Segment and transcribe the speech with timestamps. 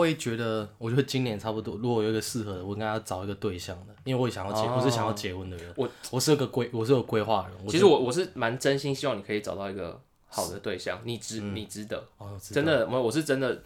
[0.00, 5.72] 会觉得，我觉得今年差不多，如果有一个适合的，我应该要找一个对象的，因为我也想要结，我是想要结婚的人。
[5.76, 7.58] 我我是个规，我是有规划的人。
[7.64, 13.62] 我其实我我是蛮真心希望你可以找到一个好的对象，你值你值得，哦，知道真的，我我是真的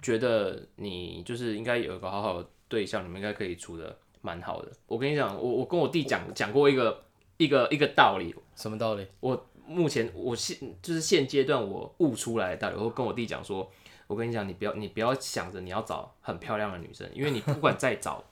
[0.00, 4.70] 觉得你就是应该有一个好好的对象，你们应该可以处的蛮好的。
[4.86, 7.02] 我跟你讲，我我跟我弟讲讲过一个
[7.36, 9.06] 一个一个道理，什么道理？
[9.20, 13.70] 我目前我现就是现阶段我悟出来的道理，我会跟我弟讲说，
[14.12, 18.22] 我跟你讲，你不要你不要想着你要找很漂亮的女生，因为你不管再找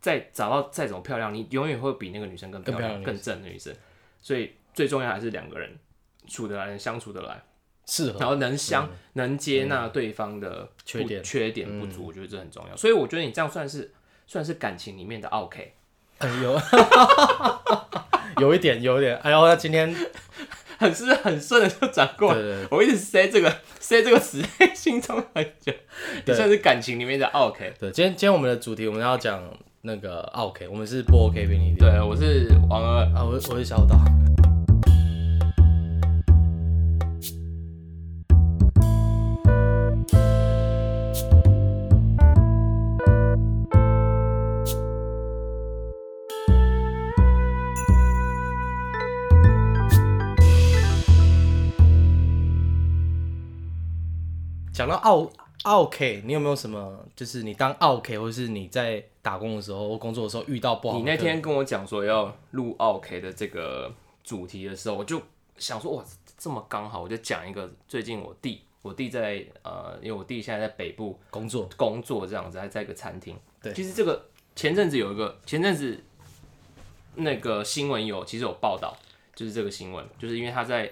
[0.00, 3.72] 再找到再怎么漂亮，你永远会比那个女生更漂亮、更正的女生。
[4.20, 5.78] 所以最重要还是两个人
[6.26, 7.40] 处得来、相处得来，
[7.86, 12.76] 是然后能相、能接纳对方的缺点缺点不足，我觉得这很重要。
[12.76, 13.94] 所以我觉得你这样算是
[14.26, 15.72] 算是感情里面的 OK。
[16.18, 16.60] 嗯，有，
[18.42, 19.16] 有一点，有一点。
[19.18, 19.94] 哎呦，那今天
[20.78, 22.40] 很是很顺的就转过来。
[22.70, 25.72] 我一直塞这个塞这个词在心中很久，
[26.24, 27.74] 也算是感情里面的 OK。
[27.78, 29.42] 对，今天今天我们的主题我们要讲
[29.82, 31.78] 那个 OK，我们是不 OK 便利店。
[31.78, 33.04] 对，我是王二。
[33.12, 33.96] 啊，我我是小岛。
[54.78, 55.28] 讲到奥
[55.64, 65.20] 奥 K，你有没有什么就是你当奥 K，或是你在打工的时候或工作的时候遇到不好你那天跟我讲说要录奥 K 的这个主题的时候，我就
[65.56, 66.04] 想说哇，
[66.38, 71.68] 这么刚好，我就讲一个最近我弟，我弟在呃，因为我弟现在在北部工作？
[71.76, 73.36] 工作这样子，还在一个餐厅。
[73.60, 76.00] 对其实这个前阵子有一个前阵子
[77.16, 78.96] 那个新闻有其实有报道，
[79.34, 80.88] 就是这个新闻，就是因为他在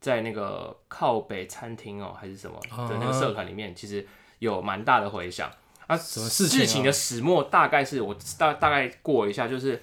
[0.00, 4.06] 在那个靠北餐厅哦、还是什么的那个社团里面，其实
[4.38, 5.50] 有蛮大的回响。
[5.86, 9.82] 啊，什么事情啊事情的始末大概是我大大概过一下，就是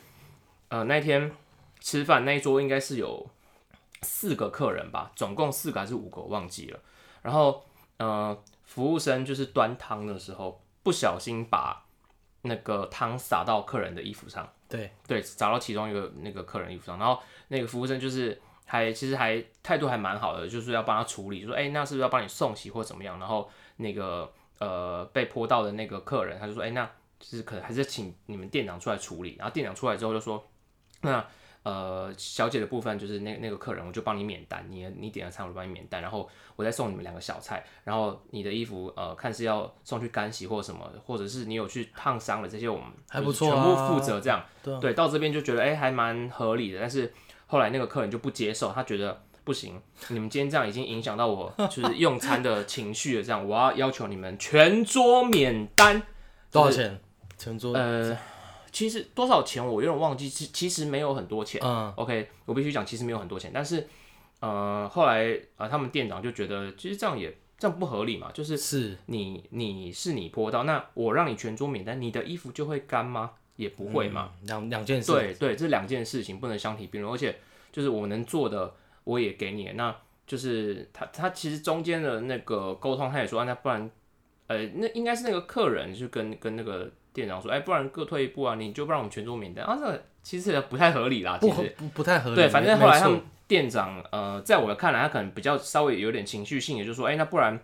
[0.69, 1.31] 呃那天
[1.79, 3.29] 吃饭那一桌应该是有
[4.01, 6.79] 四个客人吧，总共四个还是五个我忘记了。
[7.21, 7.65] 然后
[7.97, 11.85] 呃服务生就是端汤的时候不小心把
[12.43, 23.17] 那个汤洒到客人的衣服上，对，对，洒到其中一个那个客人衣服上，然后那个服务生就是还其实还态度还蛮好的，就是要帮他处理，就说哎、那是不是要帮你送洗或怎么样？
[23.17, 26.85] 然后那个呃被泼到的那个客人，他就说哎、那
[27.17, 29.35] 就是可能还是请你们店长出来处理。
[29.39, 30.43] 然后店长出来之后就说，
[31.01, 31.25] 那
[31.63, 44.45] 呃小姐的部分就是那那个客人，我就帮你免单，你你点的餐我就帮你免单，然后我再送你们两个小菜，然后你的衣服呃看是要送去干洗或什么，或者是你有去烫伤了这些，我们还不错啊全部负责这样。
[44.81, 47.13] 对到这边就觉得哎、还蛮合理的，但是
[47.47, 56.03] 后来那个客人就不接受，他觉得不行，你们今天这样已经影响到我 就是用餐的情绪了，这样我要要求你们全桌免单。
[56.51, 56.99] 多少钱？
[57.37, 57.73] 全桌？
[57.73, 58.17] 呃，
[58.71, 61.61] 其实多少钱我有点忘记，其其实没有很多钱。
[61.63, 63.87] 嗯，OK，我必须讲，其实没有很多钱，但是
[64.39, 73.31] 呃，后来呃，他们店长就觉得其实这样也这样不合理嘛，就是是你你是你泼到，那我让你全桌免单，你的衣服就会干吗？
[73.57, 74.31] 也不会嘛。
[74.41, 75.11] 嗯两两件事。
[75.11, 77.35] 对对，这两件事情不能相提并论，而且
[77.71, 78.73] 就是我能做的
[79.03, 79.93] 我也给你，那
[80.25, 83.91] 就是他他其实中间的那个沟通，他也说，啊那不然，
[84.47, 92.35] 呃，那应该是那个客人就跟跟那个店长说，哎，不然各退一步啊，你就不让我们全桌免单啊，这其实也不太合理啦，其实不不不太合理。
[92.35, 97.57] 对，反正后来他们店长，呃，在我看来，他可能比较稍微有点情绪性，也就是说，哎、那不然，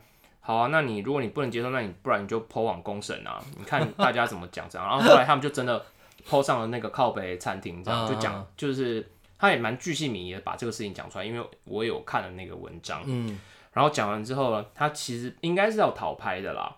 [0.46, 4.86] 好啊，那你如果你不能接受，那你不然你就抛往公审啊，你看大家怎么讲这样。
[4.86, 5.84] 然后后来他们就真的
[6.28, 9.10] 抛上了那个靠北餐厅，这样就嗯讲，就是
[9.40, 13.40] 他也蛮巨细靡遗的把这个事情讲出来，因为我有看了那个文章，嗯，
[13.72, 16.76] 然后讲完之后呢，他其实应该是要讨拍的啦，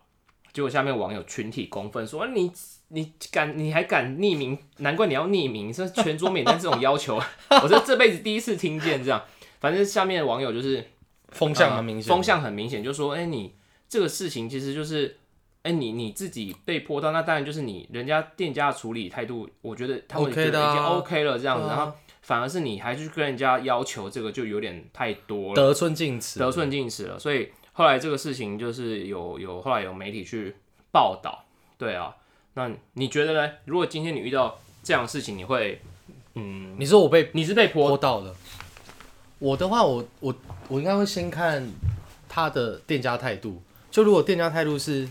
[0.53, 2.51] 结果下面网友群体公愤说，你
[2.89, 7.15] 你敢你还敢匿名，难怪你要匿名，这全桌免单这种要求，
[7.63, 9.23] 我是这辈子第一次听见这样。
[9.59, 10.85] 反正下面的网友就是
[11.35, 12.15] 风向很明显的。
[12.15, 13.53] 风向很明显，就说，哎、你
[13.87, 15.17] 这个事情其实就是，
[15.63, 25.55] 哎、你你自己被泼到，那当然就是你人家店家的处理态度，我觉得他们觉得已经 OK 了这样子，然后反而是你还去跟人家要求这个，就有点太多了。
[25.55, 26.39] 得寸进尺。
[26.39, 27.19] 得寸进尺了。
[27.19, 30.55] 所以后来这个事情就是有有后来有媒体去
[30.91, 31.45] 报道，
[31.77, 32.15] 对啊。
[32.53, 33.51] 那你觉得呢？
[33.65, 35.81] 如果今天你遇到这样的事情，你会
[36.35, 38.33] 嗯，你说我被你是被泼泼到的。
[39.39, 40.35] 我的话，我我
[40.67, 41.67] 我应该会先看
[42.27, 43.61] 他的店家态度。
[43.91, 45.07] 就如果店家态度是，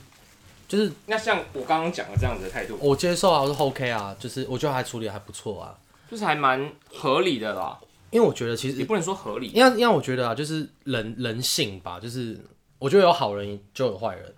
[0.69, 5.77] 就是那像我刚刚讲的这样子的态度，我接受啊，我是 OK 啊，就是我觉得还处理得还不错啊。
[6.11, 7.79] 就是还蛮合理的啦。
[8.11, 12.39] 因为我觉得其实也不能说合理，因为因为我觉得啊，就是人人性吧，就是
[12.79, 14.35] 我觉得有好人就有坏人。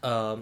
[0.00, 0.36] 呃，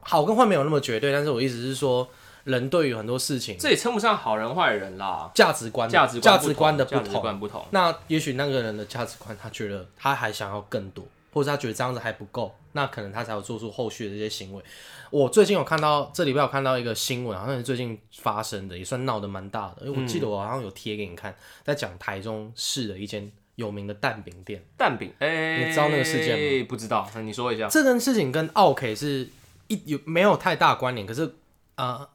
[0.00, 2.08] 好跟坏没有那么绝对，但是我意思是说，
[2.46, 7.66] 人对于很多事情这也称不上好人坏人啦，价值观的价值价值观的不同，观不同。
[7.70, 14.62] 那也许那个人的价值观，他觉得他还想要更多，或者他觉得这样子还不够，那可能他才有做出后续的这些行为。
[15.10, 19.84] 我最近有看到这礼拜有看到一个新闻，好像是最近发生的，也算闹得蛮大的。
[19.84, 21.34] 因为我记得我好像有贴给你看，
[21.64, 24.64] 在讲台中市的一间有名的蛋饼店。
[24.76, 26.66] 蛋饼，哎、你知道那个事件吗？
[26.68, 27.66] 不知道，那你说一下。
[27.68, 29.28] 这件事情跟奥 K 是
[29.66, 31.34] 一有没有太大关联，可是
[31.76, 32.08] 呃，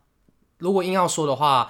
[0.62, 1.70] 如果硬要说的话，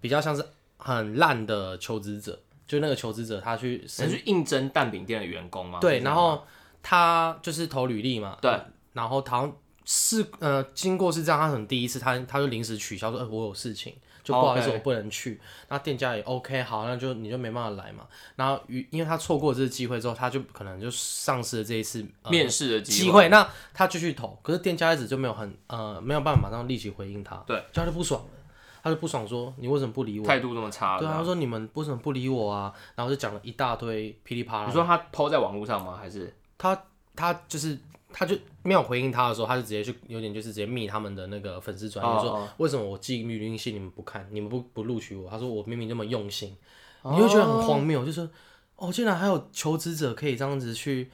[0.00, 0.42] 比较像是
[0.78, 5.78] 很烂的求职者，就那个求职者他去是去应征蛋饼店的员工吗？
[5.80, 6.44] 对，然后
[6.82, 8.50] 他就是投履历嘛，对，
[8.92, 13.94] 然后好像是呃，经过是这样，他可能第一次他他就临时取消说，呃，我有事情，
[14.28, 15.40] 就不好意思我不能去。
[15.68, 18.06] 那店家也 OK，好，那就你就没办法来嘛。
[18.36, 23.22] 然后于因为他错过这次机会之后，他就可能就丧失了这一次、呃、面试的机会。
[23.22, 23.28] 会。
[23.30, 28.28] 那他继续投，可是店家一直就没有很呃没有办法马上立即回应他，对，就他就不爽了，
[28.82, 30.26] 他就不爽说你为什么不理我？
[30.26, 32.72] 态度这么差，对啊，他说你们为什么不理我啊？
[32.94, 34.66] 然后就讲了一大堆噼里啪啦。
[34.66, 35.96] 你说他抛在网络上吗？
[35.96, 36.78] 还是他
[37.16, 37.78] 他就是
[38.12, 45.28] 他就没有回应他的时候，他就直接去有点就是直接密他们的那个粉丝专业、哦说为什么我寄履历信你们不看，你们不不录取我？
[45.30, 46.56] 他说我明明那么用心，
[47.04, 48.28] 你会觉得很荒谬，就是
[48.76, 51.10] 哦，竟然还有求职者可以这样子去，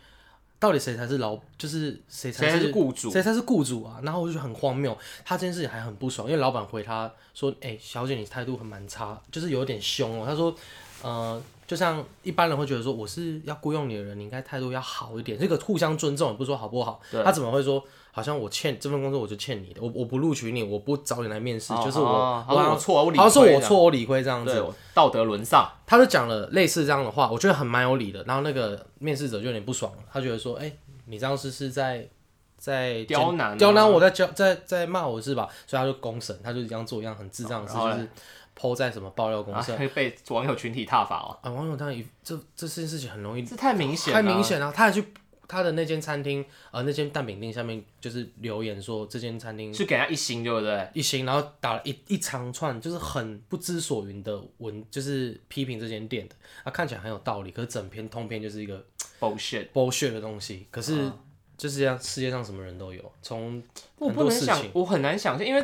[0.58, 3.11] 到底谁才是老，就是谁才是是雇主？
[3.11, 4.00] 谁才是雇主啊？
[4.02, 10.55] 然后我就觉得很荒谬，他这件事情还很不爽，因为老板回他说：“哎、小姐，你态度很蛮差，就是有点凶哦。”他说
[11.02, 17.00] ：“呃，就像一般人会觉得说，我是要雇佣你的人，你应该态度要好一点，这个互相尊重，也不是说好不好。
[17.25, 17.82] 他怎么会说，
[18.12, 24.64] 好像我欠这份工作我就欠你的，我我不录取你，我不找你来面试，就是我，哦我好像我错，我理好像是我错，我理亏这样子。
[24.93, 25.66] 道德沦丧。
[25.87, 28.22] 他就讲了类似这样的话，我觉得很蛮有理的。
[28.25, 30.72] 然后那个面试者就有点不爽了，他觉得说：“哎、
[31.06, 32.08] 你这样是是在
[32.56, 38.08] 在刁难啊刁难我在教在在骂我是吧？”所以他就公审，他就这样做一样很智障的事，就是
[38.55, 45.05] 抛在什么爆料公然社后被网友群体踏伐哦，啊，网友当然一这这件事情很容易这太明显了，太明显了，他还去
[45.47, 50.89] 他的那间餐厅呃那间蛋饼店下面就是留言说这间餐厅是给他一星，对不对？
[50.95, 58.83] 一星，然后打了一一长串，就是很不知所云的文，就是批评这间店的，啊，看起来很有道理，可是整篇通篇就是一个
[59.21, 59.69] bullshit。
[59.73, 60.67] bullshit 的东西。
[60.71, 61.12] 可是
[61.59, 63.62] 就是这样，世界上什么人都有，从
[63.99, 65.62] 我不能想我很难想象，因为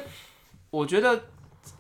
[0.69, 1.21] 我觉得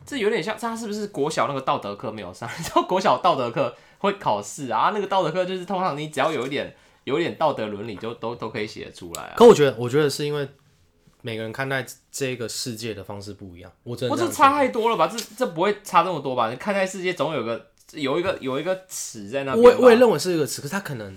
[0.06, 2.48] 这有点像，他是不是国小那个道德课没有上？
[2.58, 6.74] 你知道国小道德课会考试啊，那个道德课就是通常你只要有一点
[7.04, 9.34] 有一点道德伦理，就都都可以写出来啊。
[9.36, 10.48] 可我觉得，我觉得是因为
[11.22, 13.70] 每个人看待这个世界的方式不一样。
[13.84, 15.06] 我真的我这差太多了吧？
[15.06, 16.50] 这这不会差这么多吧？
[16.50, 19.64] 你看待世界总有个有一个有一个尺在那边。
[19.64, 21.16] 我我也认为是一个词，可是他可能。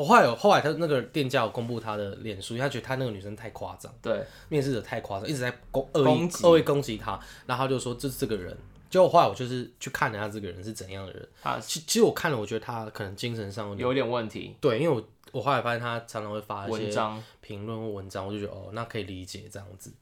[0.00, 8.56] 我后来有后来他那个店家有公布他的脸书，他觉得他那个女生太夸张，对，面试者太夸张，一直在攻恶意攻击恶意攻击他，然后他就说这是这个人。
[8.88, 14.56] 结果后来我就是去看了他这个人是怎样的人，啊其其实我看了，我觉得他可能精神上有点有点问题。
[14.58, 19.92] 对，因为我我后来发现他常常会发一些文章评论或文章，我就觉得哦，那可以理解这样子。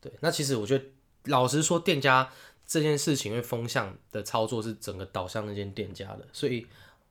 [0.00, 0.84] 对，那其实我觉得
[1.24, 2.30] 老实说，店家
[2.66, 6.64] 这件事情因为风向的操作是整个导向那间店家的，所以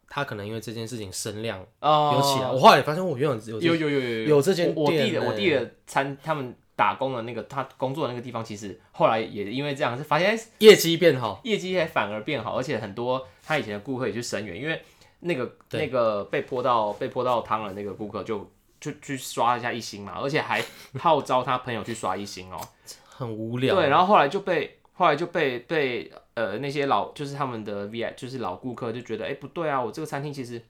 [0.09, 2.15] 他可能因为这件事情声量哦。
[2.15, 2.49] 有起来。
[2.51, 14.81] 我后来发现我原来有有有有有有这间我我弟的我弟的餐，他们打工的那个他工作的那个地方，其实后来也因为这样，是发现哎业绩变好，业绩还反而变好，而且很多他以前的顾客也去声援，因为
[15.19, 18.49] 那个那个被泼到被泼到汤的那个顾客就
[18.79, 20.63] 就去刷一下一星嘛，而且还
[20.97, 22.57] 号召他朋友去刷一星哦、
[23.05, 23.75] 很无聊。
[23.75, 26.09] 对，然后后来就被后来就被被
[26.41, 30.61] 呃那些老就是他们的 V I 就是老顾客就觉得哎、不对啊，我这个餐厅其实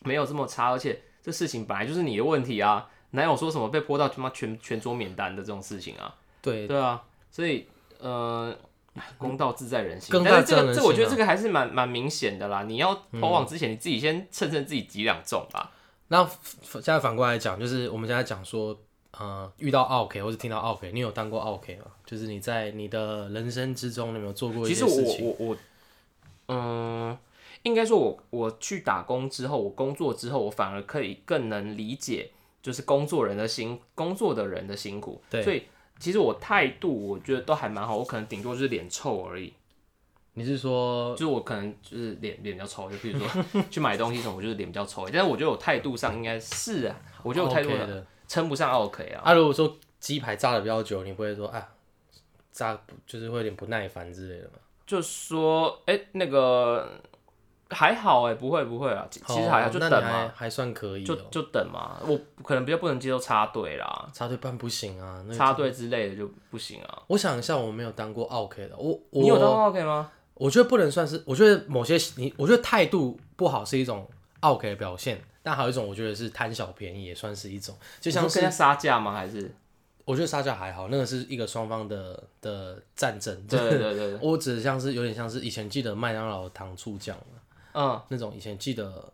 [0.00, 6.14] 没有这么差，而且这事情本来就是你的问题啊，哪有说什么被泼到他妈全全桌免单的这种事情啊？
[6.40, 7.66] 对对啊，所以
[7.98, 8.56] 呃。
[9.16, 12.64] 公道自在人心，但是这个这我觉得这个还是蛮蛮明显的啦。
[12.64, 15.70] 你要投网之前，你自己先称称自己几两重吧。
[16.08, 18.76] 那现在反过来讲，就是我们现在讲说，
[19.18, 21.86] 呃，遇到 OK 或者听到 OK，你有当过 OK 吗？
[22.06, 25.26] 就是你在你的人生之中，你有没有做过一其实我些事情？
[25.26, 25.56] 我我，
[26.48, 27.18] 嗯，
[27.62, 32.30] 应该说我我去打工之后，我工作之后，我反而可以更能理解，
[32.62, 35.20] 就是工作人的辛，工作的人的辛苦。
[35.28, 35.64] 对所以
[35.98, 39.52] 其实我态度我觉得都还蛮好，我可能顶多就是脸臭而已，
[40.34, 48.06] 你是说就是我可能就是脸脸比较臭，就比如说去买东西什么，我就是脸比较臭，但是我觉得我态度上应该是啊，我觉得我态度 OK 上的？
[48.30, 49.22] 称不上 OK 啊。
[49.24, 51.68] 啊，如果说鸡排炸的比较久，你不会说啊，
[52.52, 54.52] 炸就是会有点不耐烦之类的吗？
[54.86, 56.88] 就说，哎、那个
[57.70, 61.26] 还好哎，不会不会啊，其其实还好，哦就等嘛，还还算可以就哦。
[61.30, 61.98] 就等嘛。
[62.06, 67.02] 我可能比较不能接受插队啦，插队办不行啊，那个插队之类的就不行啊。
[67.08, 70.12] 我想一下，我没有当过 OK 的，我我你有当过 OK 吗？
[70.34, 74.08] 我觉得不能算是，我觉得某些你，我觉得态度不好是一种
[74.40, 79.12] OK 的表现，但还有一种我觉得是贪小便宜，也算是一种，就像是杀价吗？
[79.12, 79.54] 还是？
[80.06, 87.16] 我觉得杀价还好，那个是一个双方的的战争， 对对对对，我指的像是有点像是以前记得麦当劳的糖醋酱
[87.74, 89.12] 嗯，那种，以前记得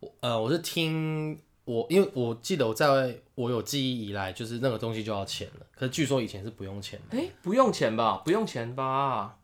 [0.00, 8.20] 我呃我是听我，因为我记得我在我有记忆以来，就是那个东西就要钱了，可是据说以前是不用钱的，哎，不用钱吧？
[8.24, 9.36] 不用钱吧？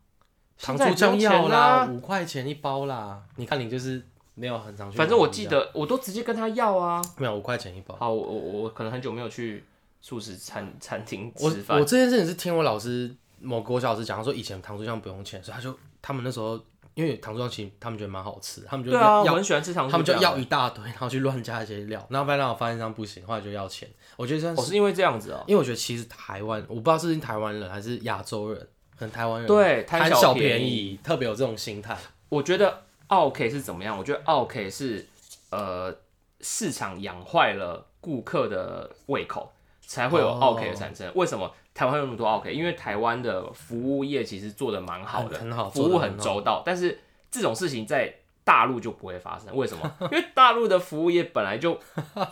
[0.61, 4.05] 糖醋酱要啦，啊五块钱一包啦，你看你就是
[4.39, 5.45] 没有很常去，反正我记。
[5.45, 7.01] 得我都直接跟他要啊。
[7.17, 7.95] 没有五块钱一包。
[7.95, 9.63] 好，我我我可能很久没有去
[9.99, 11.83] 素食餐餐厅我吃饭我。
[11.83, 16.59] 这件事情是听我老师某国小老师讲，他说以前糖醋酱不用钱，所以他就他们那时候
[16.93, 23.89] 因为糖醋酱其实他们觉得蛮好吃，他们就对啊，我要很喜欢吃糖醋他们就要一大堆，然后去乱加一些料，然后麦当劳发现这样不行，后来就要钱。
[24.17, 25.43] 我觉得我是因为这样子哦。
[25.47, 28.59] 因为我觉得其实台湾我不知道是不是台湾人还是亚洲人，
[28.97, 31.97] 可能台湾人对，贪贪小便宜，特别有这种心态。
[32.29, 33.97] 我觉得 OK 是怎么样？
[33.97, 35.05] 我觉得 OK 是
[35.51, 35.93] 呃
[36.41, 39.51] 市场养坏了顾客的胃口，
[39.81, 41.11] 才会有哦 OK 的产生。
[41.15, 42.53] 为什么台湾有那么多 OK？
[42.53, 46.63] 因为台湾的服务业其实做的蛮好的，很好服务很周到。
[46.65, 46.99] 但是
[47.29, 48.13] 这种事情在
[48.43, 49.91] 大陆就不会发生，为什么？
[50.11, 51.79] 因为大陆的服务业本来就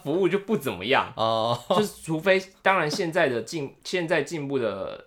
[0.04, 5.07] 服务就不怎么样， 哦，就是除非当然现在的进现在进步的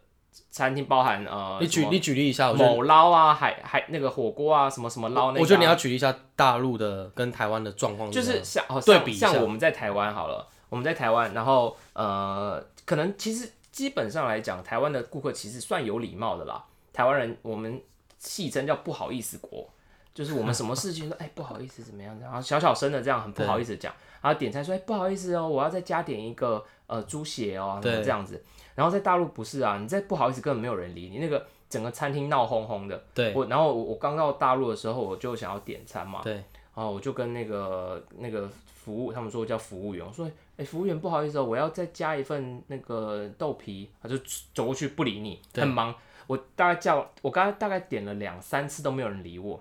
[0.51, 16.65] 餐厅包含呃，你举你举例一下，我觉得某捞啊，海海那个火锅啊，什么什么捞那个啊、我觉得你要举例一下大陆的跟台湾的状况就是像哦对比一下像我们在台湾好了，我们在台湾，然后呃，可能其实基本上来讲，台湾的顾客其实算有礼貌的啦。
[16.93, 17.81] 台湾人我们
[18.19, 19.71] 戏称叫不好意思国，
[20.13, 28.43] 就是我们什么事情都哎、不好意思怎么样，然后小小声的这样很不好意思讲，然后点菜说哎、不好意思哦，我要再加点一个呃猪血哦，这样子。
[28.81, 33.05] 然后在大陆不是啊，你再不好意思根本没有人理你，那个整个餐厅闹哄哄的。
[33.13, 44.17] 对我然后我我刚到大陆的时候，我就想要点餐嘛，对，然后我就跟那个那个服务，他们说叫服务员，我说，哎、服务员不好意思哦，我要再加一份那个豆皮，他就
[44.55, 45.95] 走过去不理你，很忙。
[46.27, 49.61] 我大概叫，我刚才大概点了两三次都没有人理我。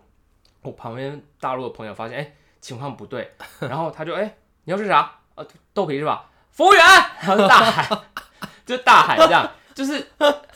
[0.61, 5.19] 我旁边大陆的朋友发现，哎、情况不对，然后他就，哎、你要吃啥？
[5.35, 6.29] 呃，豆皮是吧？
[6.51, 6.81] 服务员，
[7.21, 8.01] 然后就大喊，
[8.75, 9.99] 就大喊这样， 就是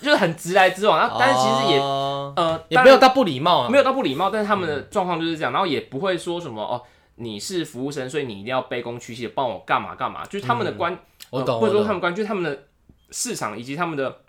[0.01, 0.99] 就是很直来直往。
[0.99, 6.81] 然后但是其实也、哦呃，也没有到不礼貌啊，没有到不礼貌，但是他们的状况就是这样，然后也不会说什么哦，
[7.15, 10.97] 你是服务生，所以你一定要卑躬屈膝的帮我干嘛干嘛，就是他们的观，
[11.29, 12.63] 我懂，呃或者，说他们观，就是他们的
[13.11, 14.21] 市场以及他们的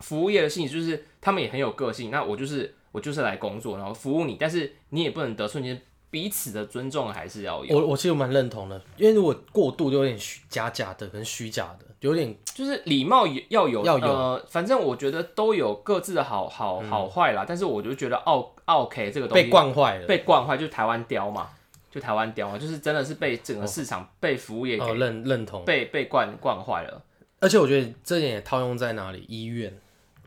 [0.00, 2.10] 服务业的性质，就是他们也很有个性。
[2.10, 20.06] 那我就是我就是来工作，然后服务你，但是你也不能得寸进尺，彼此的尊重还是要有，我我其实蛮认同的，因为如果过度就有点虚假假的跟虚假的，有点就是礼貌也要有，要有呃，反正我觉得都有各自的好好好坏啦，但是我就觉得奥奥 K 这个东西被惯坏了。
[20.06, 21.48] 被惯坏，就是台湾雕嘛，
[21.90, 25.64] 就台湾雕嘛，就是真的是被整个市场、被服务业给、哦，认认同。
[25.64, 27.02] 被被惯惯坏了。
[27.40, 29.24] 而且我觉得这点也套用在哪里？
[29.28, 29.72] 医院，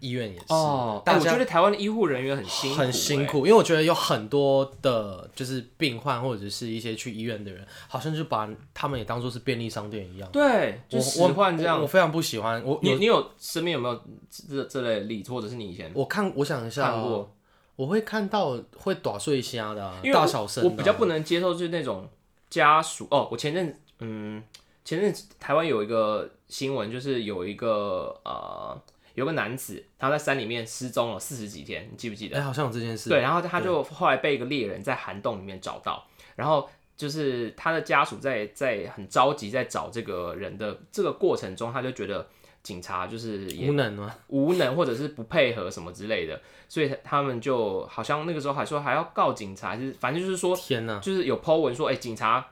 [0.01, 0.45] 医院也是。
[0.49, 3.25] 哦，但我觉得台湾的医护人员很辛苦、很辛欸。
[3.27, 10.29] 苦，因为我觉得有很多的，就是病患或者是一些去医院的人，好像就把他们也当做是便利商店一样。
[10.33, 11.77] 对，就我使唤这样。
[11.77, 12.61] 我我非常不喜欢。
[12.65, 17.35] 我有你你有身边有没有这这类例子，或者是你以前我看，我想一下、哦，看过？
[17.77, 22.07] 我会看到会打碎虾的啊、因为大小声啊、我比较不能接受就是那种
[22.47, 23.27] 家属哦。
[23.31, 24.43] 我前阵嗯，
[24.85, 28.79] 前阵子台湾有一个新闻，就是有一个呃
[29.21, 32.37] 有个男子他在山里面失踪了四十几天，你记不记得？
[32.37, 33.07] 哎、好像有这件事。
[33.07, 36.03] 对，然后他就后来被一个猎人在涵洞里面找到，
[36.35, 42.27] 然后就是他的家属在在很着急在找这个人的这个过程中，他就觉得
[42.63, 44.15] 警察就是无能吗？
[44.29, 50.99] 无能或者是不配合什么之类的，所以他们就好像那个时候还说还要告警察，就是反正就是说天哪！
[50.99, 52.43] 就是有 po 文说，哎、警察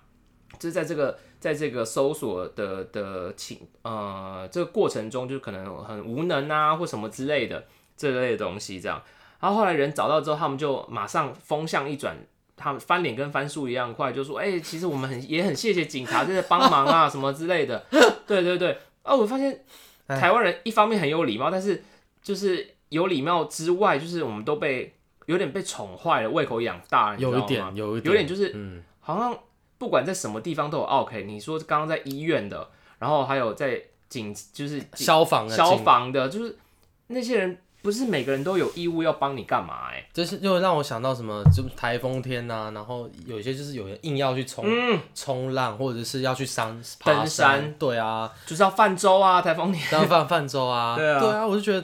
[0.59, 7.65] 就是在这个在这个搜索的的情呃这个过程中，就是可能很无能啊或什么之类的
[7.95, 9.01] 这类的东西这样。
[9.39, 12.17] 然后后来人找到之后，他们就马上风向一转，
[12.57, 17.85] 他们翻脸跟翻书一样快，就说，哎、其实我们很也很谢谢警察在帮忙啊什么之类的。
[18.27, 19.63] 对对对，啊，我发现
[20.07, 21.81] 哎台湾人一方面很有礼貌，但是
[22.21, 24.93] 就是有礼貌之外，就是我们都被
[25.27, 29.39] 有点被宠坏了，胃口养大了，有一点，有一点，有点就是嗯，好像
[29.79, 31.23] 不管在什么地方都有 OK。
[31.23, 32.69] 你说刚刚在医院的，
[32.99, 36.55] 然后还有在警，就是消防的消防的，就是
[37.07, 49.81] 那些人不是每个人都有义务要帮你干嘛哎、就是又让我想到什么，就台风天呐、然后有一些就是有人硬要去冲嗯，冲浪，或者是要去山爬登山山，对啊，就是要泛舟啊，台风天。
[49.93, 51.81] 要泛泛舟 啊，对啊我就觉得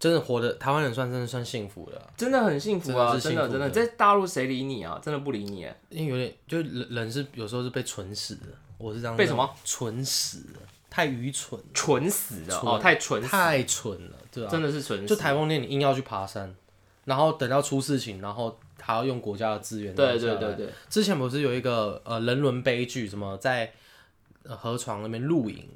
[0.00, 4.98] 真的活的台湾人算真的算幸福了啊，真的很幸福啊，真的真的在大陆谁理你啊？
[5.04, 5.80] 真的不理你哎。
[5.90, 8.46] 因为有点就人人是有时候是被蠢死的，
[8.78, 15.20] 我是这样被什么蠢死的，太愚蠢，蠢死的哦，太蠢，太蠢了，对啊，真的是蠢就死。
[15.20, 16.54] 台风天你硬要去爬山，
[17.04, 20.54] 然后等到出事情，然后还要用国家的资源，对对对。
[20.54, 23.70] 对，之前不是有一个呃人伦悲剧，什么在
[24.44, 25.68] 呃河床那边露营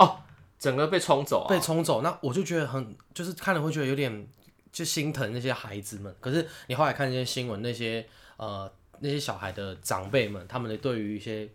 [0.64, 1.48] 整个被冲走啊。
[1.48, 4.26] 被冲走，那我就觉得很就是看了会觉得有点
[4.72, 6.14] 就心疼那些孩子们。
[6.20, 8.06] 可是你后来看这些新闻，那些
[8.36, 11.48] 呃那些小孩的长辈们，他们的对于一些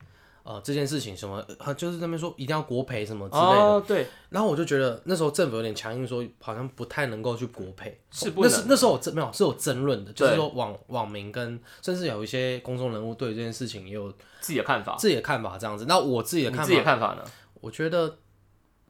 [0.43, 3.47] 呃这件事情什么，呃就是那边说一定要国赔什么之类的。
[3.47, 14.95] 哦，对，然后我就觉得那时候政府有点强硬说，好像不太能够去国赔，是不能那是那时候我争没有是有争论的，就是说网网民跟甚至有一些公众人物对这件事情也有自己的看法。
[14.97, 15.85] 自己的看法这样子。
[15.87, 17.23] 那我自己的看你自己的法，看法呢？
[17.61, 18.17] 我觉得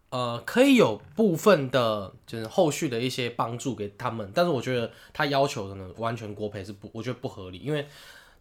[0.09, 7.87] 呃可以有部分的就是后续的一些帮助给他们，但是我觉得他要求的呢完全国赔是不，我觉得不合理，因为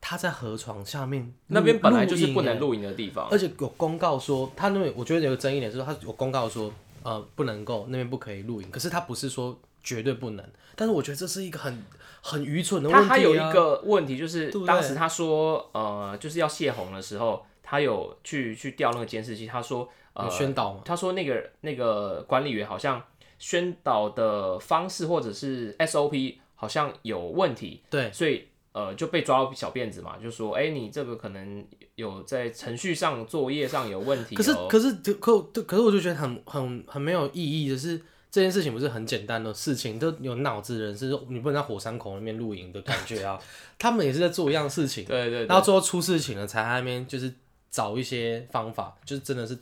[0.01, 3.29] 他在河床下面那边本来就是不能露营的地方。
[3.31, 6.73] 而且有公告说，他那边我觉得有个争议点是，他有公告说，
[7.03, 10.45] 呃，不能够那边不可以露营，可是他不是说绝对不能，
[10.77, 11.83] 但是我觉得这是一个很
[12.23, 13.09] 很愚蠢的问题、啊。
[13.09, 19.89] 他还有一个问题就是对，对当时他说，呃，就是要泄洪的时候，他有去去调那个监视器，他说，
[20.31, 23.03] 宣导嘛，他说那个那个管理员好像
[23.39, 31.63] 宣导的方式或者是 SOP 好像有问题，对，所以呃就被抓到小辫子嘛，就说，哎、你这个可能
[31.97, 34.39] 有在程序上、作业上有问题、哦。
[34.39, 38.01] 可是可是就可可是我就觉得很很很没有意义的是。
[38.31, 43.41] 这件事情不是很简单的事情，都有脑子的人是说你不能在火山口那边露营的感觉啊。
[43.79, 47.33] 他们也是在做一样事情，对对对，然后最后出事情了，才在那边就是
[47.71, 49.59] 找一些方法，就是真的是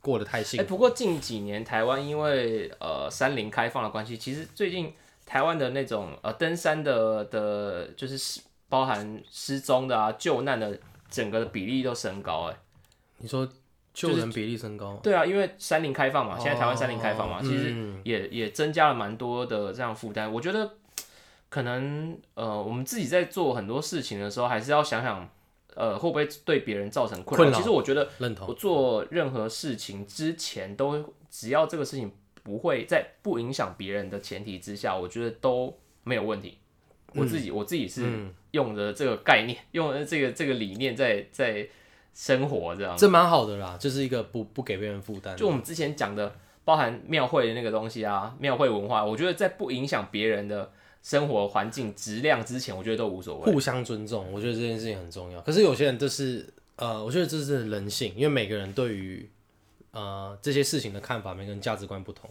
[0.00, 0.70] 过得太幸哎、福。
[0.70, 4.92] 不过近几年台湾因为呃山林开放的关系，其实最近
[5.26, 10.78] 台湾的那种呃登山的的，就是失包含失踪的啊、救难的，
[11.10, 12.56] 整个的比例都升高哎、
[13.18, 13.48] 你说
[13.92, 20.32] 救人比例升高，对啊，因为山林开放嘛，现在台湾山林开放嘛，哦其实嗯也也增加了蛮多的这样负担。
[20.32, 20.76] 我觉得
[21.48, 25.28] 可能呃我们自己在做很多事情的时候，还是要想想。
[25.76, 27.50] 呃，会不会对别人造成困扰？
[27.50, 28.08] 困其实我觉得，
[28.46, 32.10] 我做任何事情之前，都只要这个事情
[32.42, 36.58] 不会在不影响别人的前提之下，我觉得都没有问题。
[37.14, 41.66] 我自己、我自己是嗯用的这个概念，用的这个这个理念在在
[42.14, 42.96] 生活这样。
[42.96, 45.36] 这蛮好的啦，就是一个不不给别人负担。
[45.36, 50.70] 就我们之前讲的，包含庙会的那个东西啊，庙会文化，我觉得在不影响别人的
[51.02, 53.52] 生活环境质量之前，我觉得都无所谓。
[53.52, 55.40] 互相尊重，我觉得这件事情很重要。
[55.40, 59.28] 可是有些人就是呃，我觉得这是人性，因为每个人对于
[59.92, 62.30] 呃这些事情的看法，每个人价值观不同，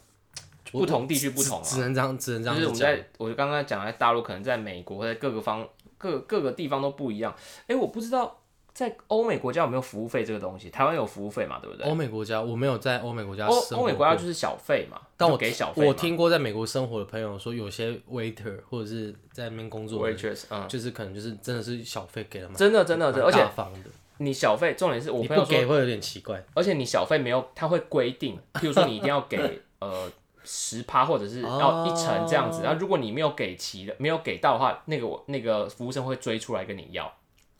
[0.71, 2.79] 不同地区不同啊，只能这样，只能这就是我们。
[2.79, 7.35] 在我刚刚讲在大陆，可能在美国，在各个方各各个地方都不一样。
[7.67, 8.39] 哎、我不知道
[8.73, 11.85] 在欧美国家有没有服务费这个东西，台湾有服务费嘛，对不对？
[11.85, 15.85] 欧美国家我没有在欧美国家欧生活欧美国家就是小费嘛，但我就给小费。
[15.85, 26.41] 我听过在美国生活的朋友说，有些 waiter 或者是在那边工作，waitress，嗯，就是可能就是真的是小费给了嘛真的真的真的，而且大方的，你小费，重点是我朋友给会有点奇怪。
[26.53, 30.09] 而且你小费没有，他会规定，譬如说你一定要给 呃
[30.45, 37.11] 十趴或者是要一成这样子，哦然后如果你没有给齐的，没有给到的话，那个我那个服务生会追出来跟你要。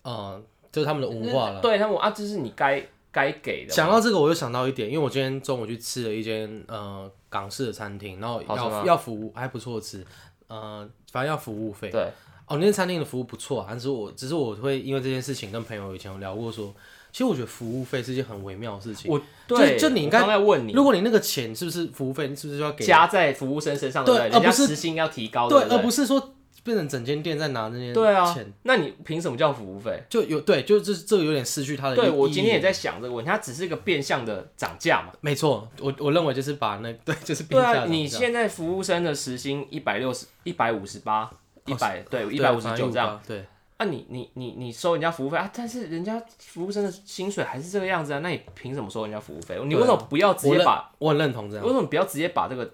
[0.04, 0.42] 嗯，
[0.72, 1.62] 就是他们的文化了。
[1.62, 3.76] 对他们啊，这是你该该给的嘛。
[3.76, 10.06] 讲到这个，我又想到一点，因为我今天中午去吃了一间呃港式的餐厅，然后要要服务还不错吃，
[10.48, 11.90] 呃，反正要服务费。
[11.90, 12.02] 对，
[12.48, 16.74] 哦，那间餐厅的服务不错啊，但是我只是我会因为这件事情跟朋友以前有聊过说，
[17.12, 19.12] 其实我觉得服务费是一件很微妙的事情。
[19.12, 22.86] 我对，就你应该刚才问你，如果你那个钱是不是服务费，你是不是就要给？
[22.86, 24.30] 加在服务生身上，对对？
[24.30, 28.52] 人家而不是时薪要提高，对而不是说变成整间店在拿那些对啊钱，。
[28.64, 30.04] 那你凭什么叫服务费？
[30.10, 31.96] 就有对，就这这个有点失去它的。
[31.96, 35.14] 对我今天也在想这个问题，它只是一个变相的涨价嘛。
[35.22, 41.30] 没错，我我认为就是把那 对就是对啊，你现在服务生的时薪一百六十、一百五十八、
[41.66, 43.46] 一百对一对百五十九这样，对，
[43.78, 49.58] 啊你你你你收人家服务费啊，但是人家服务生的薪水还是这个样子啊，那你凭什么收人家服务费？
[49.66, 51.72] 你为什么不要直接把我很认同这样为。
[51.72, 52.70] 什么不要直接把这个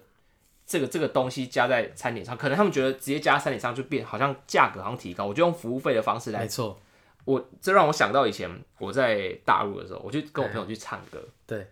[0.66, 2.36] 这个这个东西加在餐点上？
[2.36, 6.78] 可能他们觉得直接加餐点上就变好像价格好像提高，我就用服务费的方式来没错，
[7.24, 11.68] 我这让我想到以前我在大陆的时候，我就跟我朋友去唱歌，对，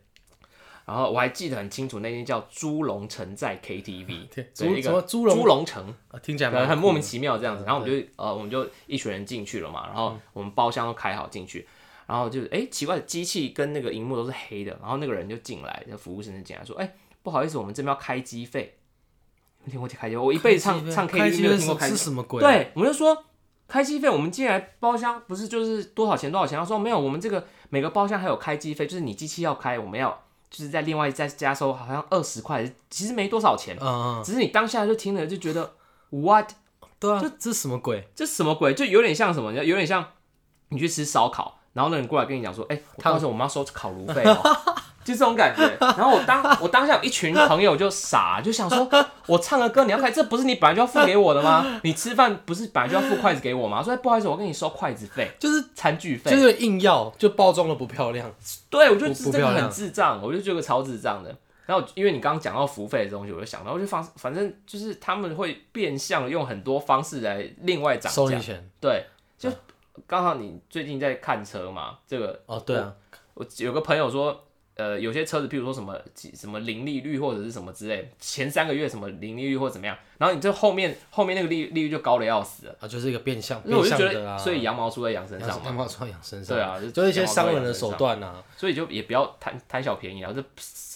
[0.87, 7.65] 然后我还记得很清楚，那间叫猪笼城在 KTV， 对对一个猪笼城，啊听起来对，很莫名其妙这样子。
[7.65, 11.67] 然后我们就呃，我们就一群人进去了嘛，然后我们包厢都开好进去，
[12.07, 18.77] 然后就是哎、奇怪，机器跟那个荧幕都是黑的，然后那个人就进来，那服务生就进来说，哎、不好意思，我们这边要开机费。
[19.67, 20.19] 有听过开机费？
[20.19, 23.25] 我一辈子唱唱开 KTV 机费没有听过开机是是什么鬼？，对，我们就说
[23.67, 26.59] 开机费，我们进来包厢不是就是多少钱多少钱？
[26.59, 35.73] 他说没有，我们这个每个包厢还有开机费，就是你机器要开，我们要就是在另外再加收，好像二十块，其实没多少钱，嗯嗯，只是你当下就听了就觉得
[36.11, 36.51] what
[37.01, 38.07] 对啊，这这是什么鬼？
[38.15, 38.73] 这什么鬼？
[38.75, 39.53] 就有点像什么？
[39.53, 40.05] 有点像
[40.69, 44.37] 你去吃烧烤，然后那人过来跟你讲说，哎、他到时候我们要收烤炉费哦。
[45.05, 48.89] 就这种感觉， 然后我当我当下有一群朋友就傻，就想说，
[49.27, 51.81] 我唱个歌你要开，这不是你本来就要付给我的吗？
[51.85, 53.83] 你吃饭不是本来就要付筷子给我吗？
[53.83, 56.31] 说哎不好意思，我跟你收筷子费、 就是餐具费。
[56.31, 58.31] 就是硬要，就包装的不漂亮。
[58.71, 61.37] 对，我就得不不漂亮这个很智障，我就觉得超智障的。
[61.67, 68.15] 然后因为你刚刚讲到服务费的东西，我就想到，我就反反正就是他们会变相用很多方式来另外涨价。
[68.15, 69.05] 收你钱对，
[69.39, 69.51] 就
[70.07, 72.93] 刚好你最近在看车嘛，这个哦，对啊，
[73.33, 74.45] 我有个朋友说，
[74.77, 84.37] 呃，有些车子，譬如说什么几什么零利率或者是什么之类，前三个月什么零利率或怎么样，然后你这后面后面那个利利率就高的要死了，啊，就是一个变相所以我就觉变相的啊。
[84.37, 88.43] 得，所以羊毛出在羊身上羊嘛，毛出在羊身上，对啊，就是一些商人的手段啊。
[88.57, 90.43] 所以就也不要贪贪小便宜啊，这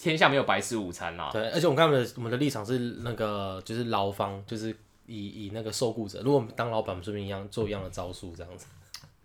[0.01, 1.29] 天下没有白吃午餐啊。
[1.31, 8.65] 对，而且我们刚才的我们的立场是那个就是劳方，就是以以那个受雇者，如果我们当老板，我们顺便一样做一样的招数这样子。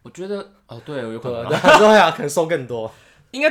[0.02, 2.88] 我觉得哦，对，有可对能啊，啊，对啊，可能收更多。
[3.32, 3.48] 应该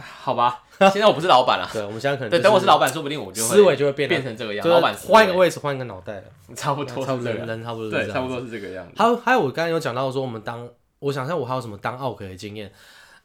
[0.00, 0.64] 好吧。
[0.92, 8.12] 现在我不是老板了，对，我们现在可能对，等我是老板，说不定我就会思维就会变变成这个样，就是老板换一个位置，换一个脑袋了，差不多差不多人差不多是对，这样子。
[8.12, 8.92] 差不多是这个样子。
[8.96, 10.68] 还有还有，我刚才有讲到说，我们当
[11.00, 12.72] 我想一下，我还有什么当奥克的经验？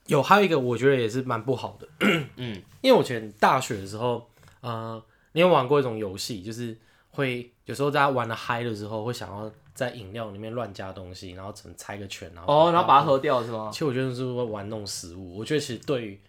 [0.08, 1.88] 有，还有一个我觉得也是蛮不好的。
[2.38, 4.28] 嗯， 因为我以前大学的时候，
[4.62, 5.00] 呃，
[5.34, 6.76] 你有玩过一种游戏，就是
[7.12, 13.70] 会有时候大家玩的嗨的时候，会想要在饮料里面乱加东西，然后只能猜个拳，然后哦，然后把它喝掉是吗？
[13.72, 15.38] 其实我觉得是会玩弄食物。
[15.38, 16.20] 我觉得其实对于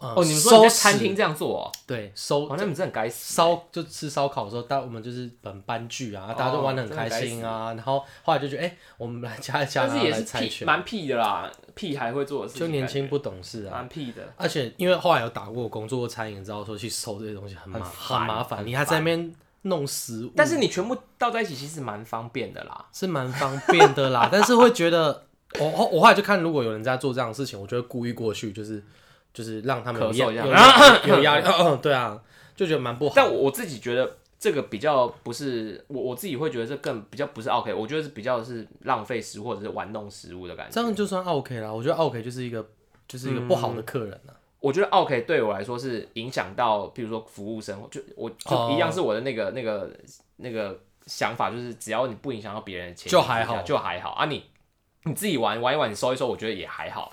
[0.00, 1.72] 呃哦，你们说你在餐厅这样做哦？
[1.86, 3.34] 对收哦，那你们真该死。
[3.34, 7.74] 烧就吃烧烤的时候，大我们就是本班聚啊，大家都玩的很开心啊。
[7.74, 13.72] 然后后来就觉得，哎、我们来加一加，但是也是屁，蛮屁的啦，屁孩会做的事情，就年轻不懂事啊。
[13.72, 14.22] 蛮屁的。
[14.36, 22.86] 而且因为后来有打过工，做过餐饮，知道说去收这些东西很麻很很麻烦，你还在那边弄食物，但是你全部倒在一起，其实蛮方便的啦。
[22.92, 24.28] 是蛮方便的啦。
[24.32, 25.24] 但是会觉得，
[25.60, 28.82] 我我我后来就看，如果有人在做这样的事情，我就会故意过去，就是
[29.32, 32.20] 就是让他们有咳嗽一下压 有压力，嗯嗯，对啊，
[32.54, 33.14] 就觉得蛮不好。
[33.16, 40.72] 但我我自己觉得这个比较不是我我自己会觉得这更比较不是 OK，我觉得是比较是浪费食物或者是玩弄食物的感觉。
[40.72, 41.72] 这样就算 OK 啦。
[41.72, 42.66] 我觉得 OK 就是一个
[43.08, 44.34] 就是一个不好的客人啊。
[44.60, 49.90] 我觉得 OK 对我来说是影响到，比如说服务生，就我就一样是我的那个、那个
[50.36, 54.44] 那个想法，就是只要你不影响到别人的钱，就还好就还好啊你。
[55.04, 57.12] 你自己玩玩一玩，你收一收，我觉得也还好。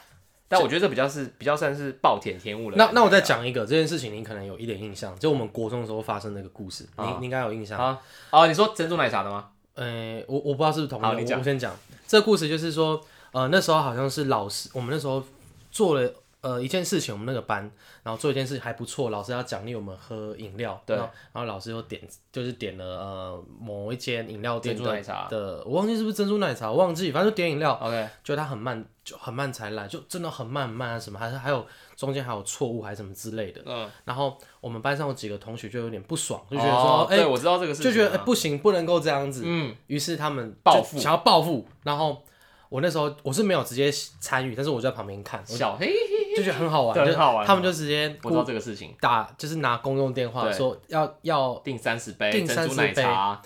[0.50, 2.92] 但我觉得这比较是比较算是暴殄天物的感觉啊。
[2.92, 7.80] 那那我再讲一个这件事情，你可能有一点印象，就我们国中的时候发生那个故事，你啊你应该有印象。
[7.80, 7.98] 啊
[8.32, 9.50] 哦，你说珍珠奶茶的吗？
[9.76, 11.74] 呃，我我不知道是不是同我先讲
[12.06, 13.00] 这个故事，就是说，
[13.32, 15.24] 呃，那时候好像是老师，我们那时候
[15.72, 17.70] 做了呃一件事情，我们那个班，
[18.04, 42.24] 然后做一件事情还不错，老师要奖励我们喝饮料，对然后然后老师又点就是点了呃某一间饮料店的珍珠奶茶的，我忘记是不是珍珠奶茶，我忘记，反正就点饮料，OK，就他很慢，就很慢才来，就真的很慢很慢啊什么，还是还有中间还有错误还是什么之类的，嗯，然后我们班上有几个同学就有点不爽，就觉得说，哎、我知道这个事情啊，就觉得、哎不行，不能够这样子，嗯，于是他们报复想要报复，然后
[42.70, 45.92] 我那时候我是没有直接参与，但是我就在旁边看，我小嘿，
[46.36, 50.54] 就觉得很好玩，很好玩他们就直接我知道这个事情，打，就是拿公用电话对。
[50.54, 53.42] 说要要，订三十杯订珍珠30奶茶，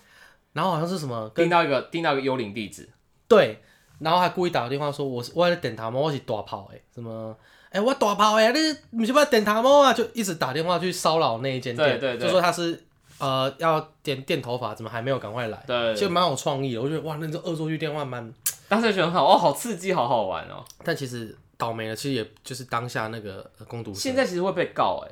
[0.53, 2.89] 然后好像是什么跟订到一个订到一个幽灵地址，
[3.27, 3.61] 对，
[3.99, 7.35] 然后还故意打个电话说我是我在电头毛，我是大炮哎，什么。
[7.69, 8.53] 哎、我大炮哎，
[8.91, 9.91] 你不是要电头毛啊？
[9.91, 12.27] 就一直打电话去骚扰那一间店，对对对。
[12.27, 12.79] 就说他是
[13.17, 15.57] 呃要电电头发，怎么还没有赶快来？
[15.65, 18.31] 对，就蛮有创意的，我觉得哇，那这恶作剧电话蛮
[18.69, 20.63] 当时觉得很好，哦，好刺激，好好玩哦。
[20.83, 25.11] 但其实倒霉了，其实也就是当下那个呃攻读生现在其实会被告，哎，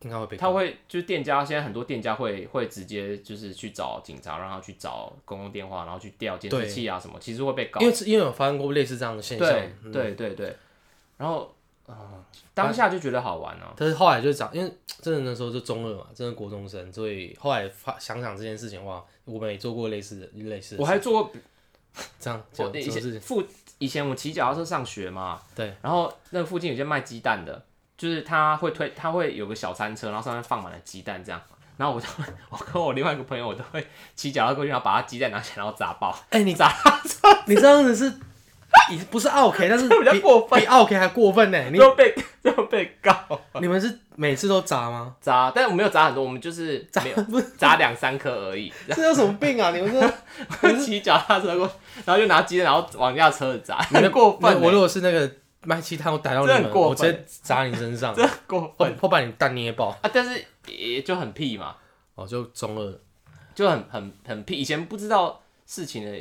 [0.00, 7.88] 应该会被他会就是店家，现在很多店家会会直接就是去找警察，让他去找公共电话，然后去调监视器啊什么，其实会被告因。
[7.88, 10.56] 为因为有发生过类似这样的现象，对嗯对对对，
[11.18, 11.54] 然后
[11.86, 12.24] 啊，
[12.54, 13.72] 当下就觉得好玩哦。
[13.76, 21.32] 但是后来就讲，因为真的那时候就中二嘛，真的国中生，所以后来发想想这件事情，的话，我们也做过类似的类似的我还做过
[22.18, 23.20] 这样我以就什么事情？
[23.82, 27.60] 以前我骑脚踏车上学嘛，对，然后那附近有些卖鸡蛋的，
[27.98, 31.42] 就是他会推，他会有个小餐车，然后上面放满了鸡蛋这样。
[31.76, 36.16] 然后我就会， 我跟我另外一个朋友，我都会骑脚踏过去，然后把他鸡蛋拿起来，然后砸爆。
[36.30, 36.72] 哎、你砸
[37.46, 38.12] 你这样子是，
[38.90, 41.62] 也不是 OK， 但是比较过分比 OK 还过分呢。
[41.70, 43.14] 你又被 又被告
[43.60, 45.14] 你们是每次都砸吗？
[45.20, 48.72] 砸，但是我没有砸很多，我们就是没有不是，砸两三颗而已。
[48.88, 49.70] 这有什么病啊？
[49.70, 50.14] 你们
[50.62, 51.70] 是骑脚踏车过，
[52.04, 54.58] 然后就拿鸡蛋，然后往人家车子砸，你们很过分欸。
[54.58, 55.30] 我如果是那个
[55.62, 59.88] 卖鸡蛋，我逮到你们，我直接砸你身上，真过或分或把你蛋捏爆。
[60.02, 60.10] 啊！
[60.12, 61.76] 但是也就很屁嘛，
[62.14, 62.98] 哦，就中二。
[63.54, 64.54] 就很很很屁。
[64.54, 66.18] 以前不知道事情的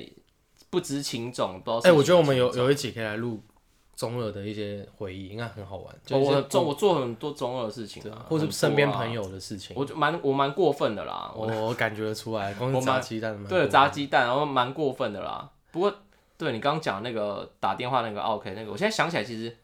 [0.71, 1.79] 不知情种，不知道。
[1.83, 3.39] 哎、我觉得我们有有一集可以来录
[3.95, 5.95] 中二的一些回忆，应该很好玩。
[6.03, 11.31] 就哦我是很中我做很多中二的事情啊，或是身边朋，友的事情，我就蛮我蛮过分的啦。
[11.35, 15.47] 我我我感觉得出来， 光炸鸡蛋蛮对炸鸡蛋，然后蛮过分的啦。
[15.71, 15.93] 不过
[16.37, 19.55] 对你刚刚讲那个打电话那个 OK 那个，我现在想起来其实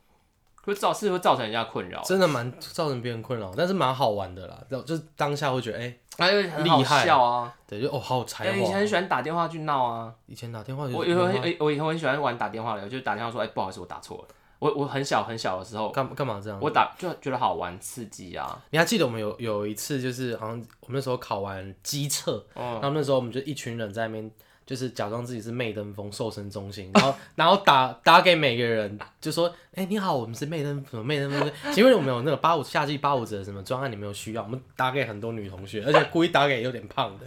[0.67, 4.57] 会造是会造成人家困扰，真的蛮造成别人困扰，但是蛮好玩的啦。
[4.69, 7.53] 就就是当下会觉得，哎、哎很好厉害笑啊。
[7.65, 8.75] 对，就哦好有才哎，以前。
[8.75, 10.13] 很喜欢打电话去闹啊。
[10.25, 14.27] 以前打电话有我以后很我以后很喜欢玩打电话的，就打电话说，哎，不好意思，我打错了。
[14.59, 16.59] 我我很小很小的时候，干干嘛这样？
[16.59, 18.59] 我打就觉得好玩刺激啊。
[18.71, 24.31] 你还记得我们有有一次，就是好像我们那时候考完机测，嗯然后那时候我们就一群人在那边，
[24.67, 33.89] 就是假装自己是媚登峰瘦身中心，然后 然后打打给每个人，就说，哎、你好，我们是媚登什么媚登峰， 请问有没有那个八五夏季八五折什么专案？
[33.89, 34.43] 你们有需要？
[34.43, 37.25] 我们打给很多女同学，而且故意打给有点胖的，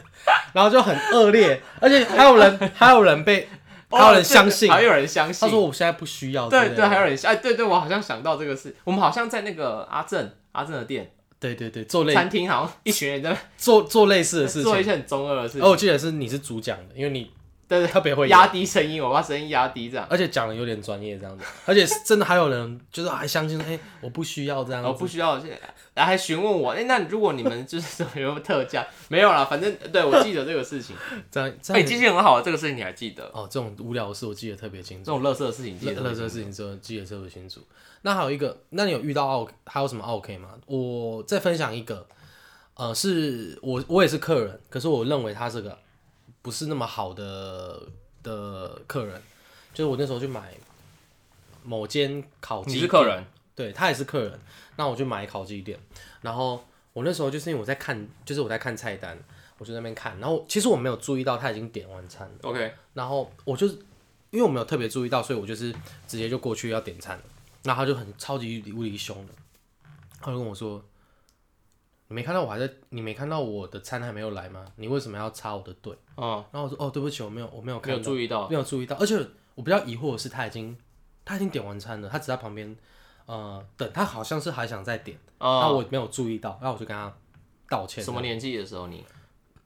[0.53, 3.49] 然后就很恶劣，而且还有人还有人被
[3.89, 5.49] 还有人相信，哦还有人相信。
[5.49, 8.77] 他说我现在不需要对对，还有人哎，对对，我好像想到这个事。
[8.85, 14.63] 我们好像在那个阿正阿正的店对对对，做类餐厅，好像一群人在那做做类似的事情。
[14.63, 17.31] 做一些很中二的事情哦，我记得是你是主讲的，因为你
[17.71, 20.05] 对对，特别会压低声音，我把声音压低这样。
[20.11, 24.87] 而且讲的有点专业这样子，而且是真的还有人就是还相信，哎、我不需要这样子。
[24.87, 25.37] 然后不需要，
[25.95, 28.85] 然后还询问我，哎、那如果你们就是有没有特价？
[29.07, 30.97] 没有啦，反正对我记得这个事情。
[31.07, 33.25] 哎、这样哎、记性很好，这个事情你还记得？
[33.33, 37.61] 哦，这种无聊的事我记得特别清楚，这种乐色的事情记得特别清楚事情之后记得特别清楚。
[38.03, 40.49] 那还有一个，那你有遇到奥还有什么 OK 吗？
[40.67, 42.07] 我再分享一个，
[42.75, 45.79] 呃，是我我也是客人，可是我认为他这个
[46.43, 47.83] 不是那么好的
[48.23, 49.21] 的客人，
[49.75, 50.55] 就是我那时候去买
[51.63, 53.25] 某间烤鸡，你是客人，
[53.55, 54.41] 对他也是客人，
[54.77, 55.79] 那我就买烤鸡店，
[56.23, 59.19] 然后我那时候就是因为我在看，就是我在看菜单，
[59.59, 63.75] 我就在那边看，然后其实我没有注意到他已经点完餐了，OK，然后我就是
[64.31, 65.71] 因为我没有特别注意到，所以我就是
[66.09, 67.23] 直接就过去要点餐了，
[67.65, 69.35] 然后他就很超级无敌凶的，
[70.21, 70.83] 他就跟我说
[72.11, 74.67] ：“你没看到我还在，你没看到我的餐还没有来吗？
[74.75, 79.17] 你为什么要插我的队哦，？”然后我说：“哦，对不起，我没有，我没有看没有，注意到，没有注意到，而且
[79.55, 80.77] 我比较疑惑的是，他已经
[81.25, 82.77] 他已经点完餐了，他只在旁边
[83.27, 87.15] 呃等，他好像是还想再点，然啊、后我没有注意到，然后我就跟他
[87.69, 88.03] 道歉。
[88.03, 88.21] 什么？
[88.21, 89.05] 年纪的时候你？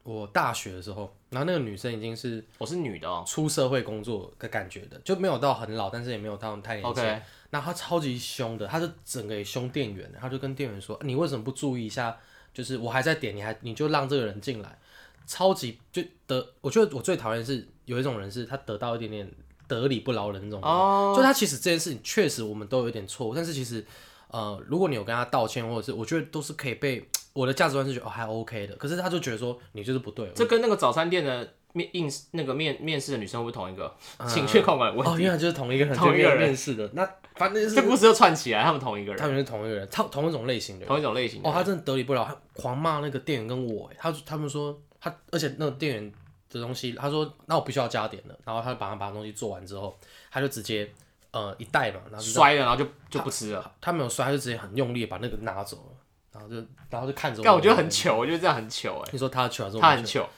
[0.02, 3.24] 我大学的时候，然后那个女生已经是我是女的哦。
[3.26, 6.90] 出社会工作的感觉的，就没有到很老，但是也没有到太年轻。
[6.90, 12.14] OK，然后他超级凶的，她就整个也凶店员，她就跟店员说：“你为什么不注意一下？
[12.54, 14.78] 就是我还在点，你还你就让这个人进来。”
[15.26, 19.30] 超级就得，我觉得我最讨厌是有一种人是他得到一点点
[19.66, 20.70] 得理不饶人那种人。
[20.70, 23.82] 哦，就他其实这件事情确实我们都有一点错误，但是其实
[24.28, 30.30] 呃，如果你有跟他道歉，或者是我觉得都是可以被我的价值观是觉得哦还 OK 的，可是他就觉得说你就是不对。
[30.34, 33.94] 这跟那个早餐店的面应那个面面试的女生会不会同一个？
[34.26, 40.86] 情绪控管的问哦，原来就是同一个人，同一个人面面试的，那反正就是这故事就串起来，他们同一个人，他们是同一个人，同同一种类型的。
[40.86, 46.12] 同一种类型的哦，他真的得理不了，他狂骂那个店员跟我，欸他他们说他，而且那个店员
[46.50, 49.98] 的东西，他说那我必须要加点的，然后他就把他把东西做完之后，
[50.30, 50.88] 他就直接
[51.32, 53.72] 呃一袋嘛，然后就摔了，然后就就不吃了。
[53.80, 55.96] 他没有摔，他就直接很用力把那个拿走了，
[56.32, 56.56] 然后就
[56.88, 60.28] 然后就看着但我觉得很糗，我觉得这样很糗哎，你说他糗还是我他很糗？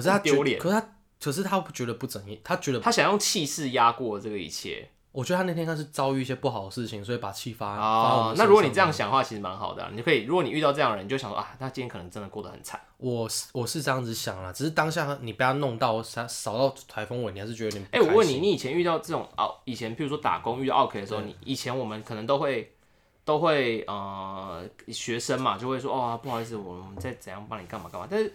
[0.00, 0.88] 糗，可是他丢脸可是他
[1.20, 7.76] 可是他不觉得不怎样，他觉得他想用气势压过这个一切我觉得他那天他是遭遇一些不好的事情，所以把气发。
[7.78, 9.88] 哦那如果你这样，想的话，其实蛮好的啊。
[9.92, 12.80] 你就可以，如果你遇到这样的人，你就想说啊，他今天可能真的过得很惨。
[12.96, 22.74] 我是我是这样子想啦，只是当下你被他弄到扫扫到台风尾，你还是觉得有点不哎、我问你，你以前遇到这种奥，以前譬如说打工遇到 OK 的时候，你以前我们可能都会
[23.24, 28.08] 都会呃学生嘛，就会说哦不好意思，我们再怎样帮你干嘛干嘛。
[28.10, 28.32] 但是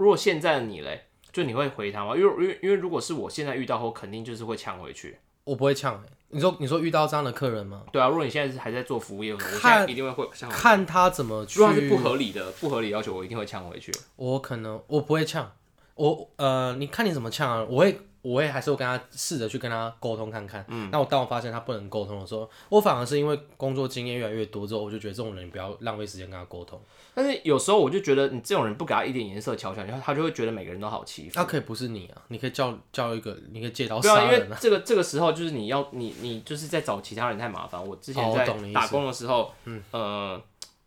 [0.00, 0.98] 如果现在的你嘞，
[1.30, 2.16] 就你会回他吗？
[2.16, 5.18] 因为因为因为如果是我现在遇到后，肯定就是会呛回去。
[5.44, 6.10] 我不会呛、欸。
[6.30, 7.82] 你说你说遇到这样的客人吗？
[7.92, 10.48] 对啊，如果你现在是还在做服务业，我现在一定会会呛。
[10.48, 11.60] 看他怎么去。
[11.60, 13.92] 如果是不合理的不合理要求，我一定会呛回去。
[14.16, 15.52] 我可能我不会呛，
[15.96, 17.66] 我呃，你看你怎么呛啊？
[17.68, 20.64] 我会我也还是会跟他试着去跟他沟通看看。
[20.68, 26.80] 嗯，那我当我发现他不能沟通的时候，我反而是因为工作经验越来越多之后，我就觉得这种人你不要浪费时间跟他沟通。
[27.14, 31.32] 但是有时候我就觉得你这种人不给他一点颜色瞧瞧，然后他就会觉得每个人都好欺负。
[31.34, 34.46] 那可以不是你啊，你可以叫叫一个，你可以借刀对啊，因为。
[34.60, 37.84] 这个这个时候就是你要你你就是在找其他人太麻烦。
[37.84, 40.40] 我之前在打工的时候，嗯呃，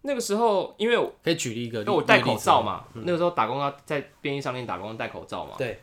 [0.04, 2.74] 那个时候因为我可以举例一个，因为我戴口罩嘛。
[2.74, 5.82] 嘛，那个时候打工要在便利商店打工戴口罩嘛，对，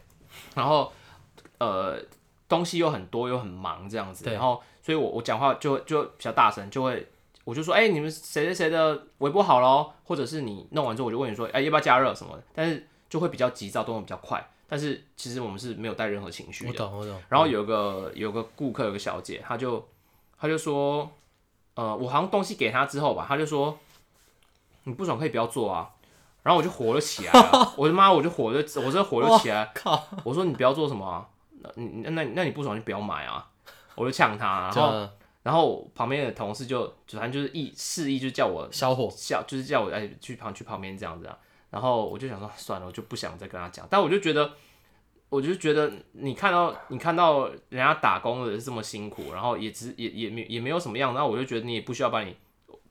[0.55, 0.91] 然后
[1.61, 1.97] 呃
[2.49, 7.07] 东西又很多又很忙这样子，然后所以我我讲话就就比较大声，就会
[7.45, 16.71] 我就说哎、你们谁谁谁的微波好咯，或者是你弄完之后我就问你说哎、要不要加热什么的，但是就会比较急躁，动作比较快，但是其实我们是没有带任何情绪的。
[16.71, 17.23] 我懂我懂。
[17.29, 19.87] 然后有个有个顾客有个小姐，她就
[20.39, 21.11] 她就说，
[21.75, 23.79] 呃，我好像东西给她之后吧，她就说
[24.85, 25.91] 你不爽可以不要做啊。
[26.43, 31.29] 然后我就火了起来了，我的妈，我就火了我这火了起来， 靠，我说你不要做什么
[31.77, 33.49] 你那那你不爽就不要买啊，
[33.95, 35.09] 我就呛他， 然后
[35.43, 41.39] 然后旁边的同事就就反正就是意示意就叫我小火叫就是叫我哎去旁去旁边这样子啊，
[41.71, 44.53] 然后我就想说算了，我就不想再跟他讲，但我就觉得，
[45.29, 52.37] 我就觉得你看到你看到人家打工的是这么辛苦，然后也只也也没也没有什么样，然后我就觉得你也不需要把你，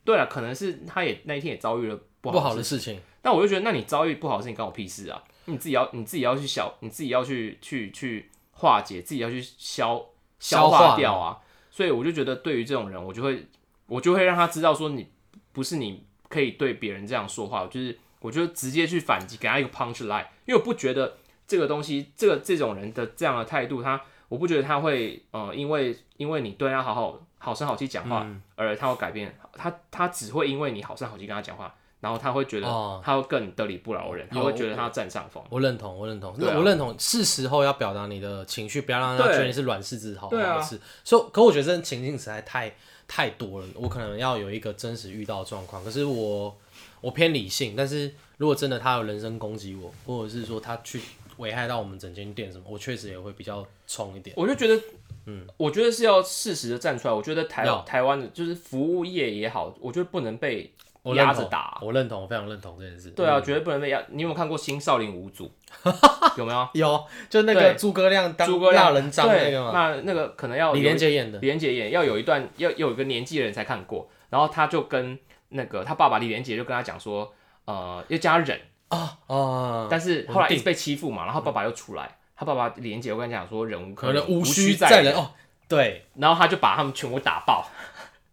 [0.03, 10.05] 对了，可能是他也那一天也遭遇了不不好的事，好的事情，但我就觉得那你遭遇不好的事情关我屁事啊，你自己要你自己要去想，你自己要去去去化解，自己要去消
[10.37, 11.39] 消化化掉啊，
[11.71, 13.47] 所以我就觉得对于这种人，我就会
[13.87, 15.07] 我就会让他知道说你
[15.51, 21.17] 不是你可以对别人这样说话，就是我就直接去反击，给他一个 punch line，因为我不觉得
[21.47, 28.41] 这个东西，这个这种人的这样的态度，他我不觉得他会呃，因为因为你对他好好好声好气讲话，嗯。
[28.55, 35.43] 而他会改变，他他只会因为你好声好气跟他讲话，然后他会觉得哦他会更得理不饶人，他有会觉得他占上风。
[35.49, 40.79] 我认同，我认同，对啊我认同，是时候要表达你的情绪，不要让他对觉得你是软柿子好对啊好吃。
[41.03, 42.73] 所以，可我觉得这种情境实在太
[43.07, 45.83] 太多了，我可能要有一个真实遇到的状况。
[45.83, 46.55] 可是我
[47.01, 51.01] 我偏理性，但是如果真的他有人身攻击我，或者是说他去
[51.37, 54.33] 危害到我们整间店什么，我确实也会比较冲一点。
[54.37, 54.81] 我就觉得，
[55.25, 57.13] 嗯，我觉得是要适时的站出来。
[57.13, 60.71] 我觉得台要台湾的就是服务业也好，我觉得不能被
[61.15, 61.77] 压着打。
[61.81, 63.09] 我认同，我非常认同这件事。
[63.11, 64.03] 对啊，绝对不能被压。
[64.09, 65.51] 你有没有看过《新少林五祖》？
[66.37, 66.67] 有没有？
[66.73, 71.39] 有，就那个对诸葛亮当诸葛亮人章那个嘛，那那个可能要李有连杰演的。
[71.39, 74.09] 李连杰演，要有一段要要有一个年纪的人才看过。
[74.29, 75.17] 然后他就跟
[75.49, 77.33] 那个他爸爸李连杰就跟他讲说，
[77.65, 78.59] 呃，要加忍。
[78.89, 85.31] 啊啊，但是后来一直被欺负嘛，然后爸爸又出来，他爸爸李连杰我跟你讲说忍无可忍，无需再再忍哦。
[85.67, 87.63] 对，然后他就把他们全部打爆。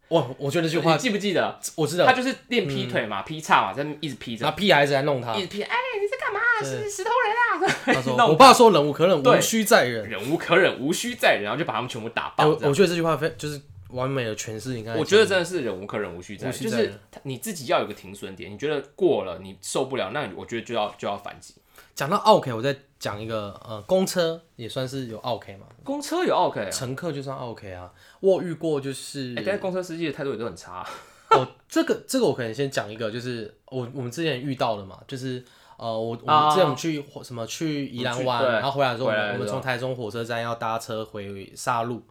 [0.08, 1.58] 我我觉得这句话你记不记得？
[1.74, 5.62] 我知道他，就是练劈腿嘛，劈叉嘛，在一直劈着那，屁孩子来弄他一，直劈。
[5.62, 6.40] 哎，你在干嘛？
[6.62, 7.74] 是石头人啊！
[7.86, 10.08] 他说 我爸说忍无可忍，对无需再忍。
[10.08, 12.46] 忍无可忍，无需再忍，然后就把他们全部打哎爆。
[12.46, 14.94] 我我觉得这句话非就是完美的诠释应该。
[14.94, 16.92] 我觉得真的是忍无可忍，无需再忍，就是
[17.24, 18.52] 你自己要有个停损点。
[18.52, 21.54] 你觉得过了，你受不了，那我觉得就要就要反击。
[21.94, 27.92] 讲到 OK，我再讲一个呃，公车也算是有 OK 嘛，公车有 OK，啊乘客就算 OK 啊。
[28.20, 30.86] 我遇过就是哎，但是公车司机的态度也都很差。
[31.30, 35.44] 哦，这个这个我可能先讲一个，就是我我们之前遇到的嘛，就是
[35.76, 42.02] 呃，我我啊们之前我们去火什么去宜兰湾，然后回来的时候，我们从台中火车站要搭车回沙鹿，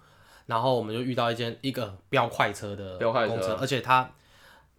[0.45, 4.11] 然后我们就遇到一间一个飙快车的飙快车公车，而且它，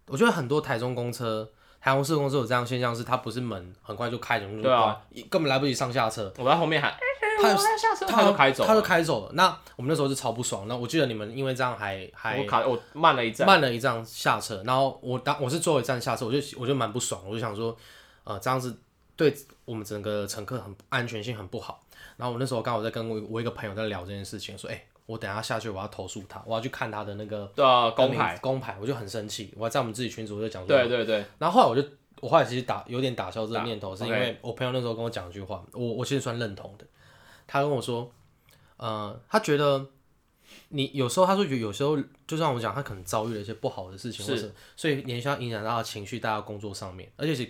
[0.05, 1.49] 我觉得很多台中公车。
[1.79, 6.93] 台中市公司有这样现象，是它不是门很快就开，就对啊，根本来不及上下车，我在后面喊，
[7.41, 9.31] 他我要下车，他他就开走，他就开走了。
[9.33, 10.67] 那我们那时候是超不爽。
[10.67, 17.77] 那我记得你们因为这样还还我卡我慢了一站，慢了一站下车，然后我当我是最后一站下车，我就我就蛮不爽，我就想说，
[18.23, 18.77] 呃，这样子
[19.15, 21.83] 对我们整个乘客很安全性很不好。
[22.17, 31.89] 然后我那时候刚好在跟我我一个朋友在聊这件事情，说，哎、我等下下去我要投诉他，我要去看他的那个对啊，公牌，公牌，我就很生气，我还在我们自己群组就讲说，对对对，然后后来我就
[32.19, 36.85] 我后来其实打有点打消这个念头，是因为我朋友那时候跟我讲一句话，我我其实算认同的。
[37.47, 38.11] 他跟我说，
[38.75, 39.87] 呃，他觉得
[40.69, 47.49] 你有时候他说有有时候就像我讲，他可能遭遇了一些不好的事情，是或者所以联想影响到他情绪，带到工作上面，而且是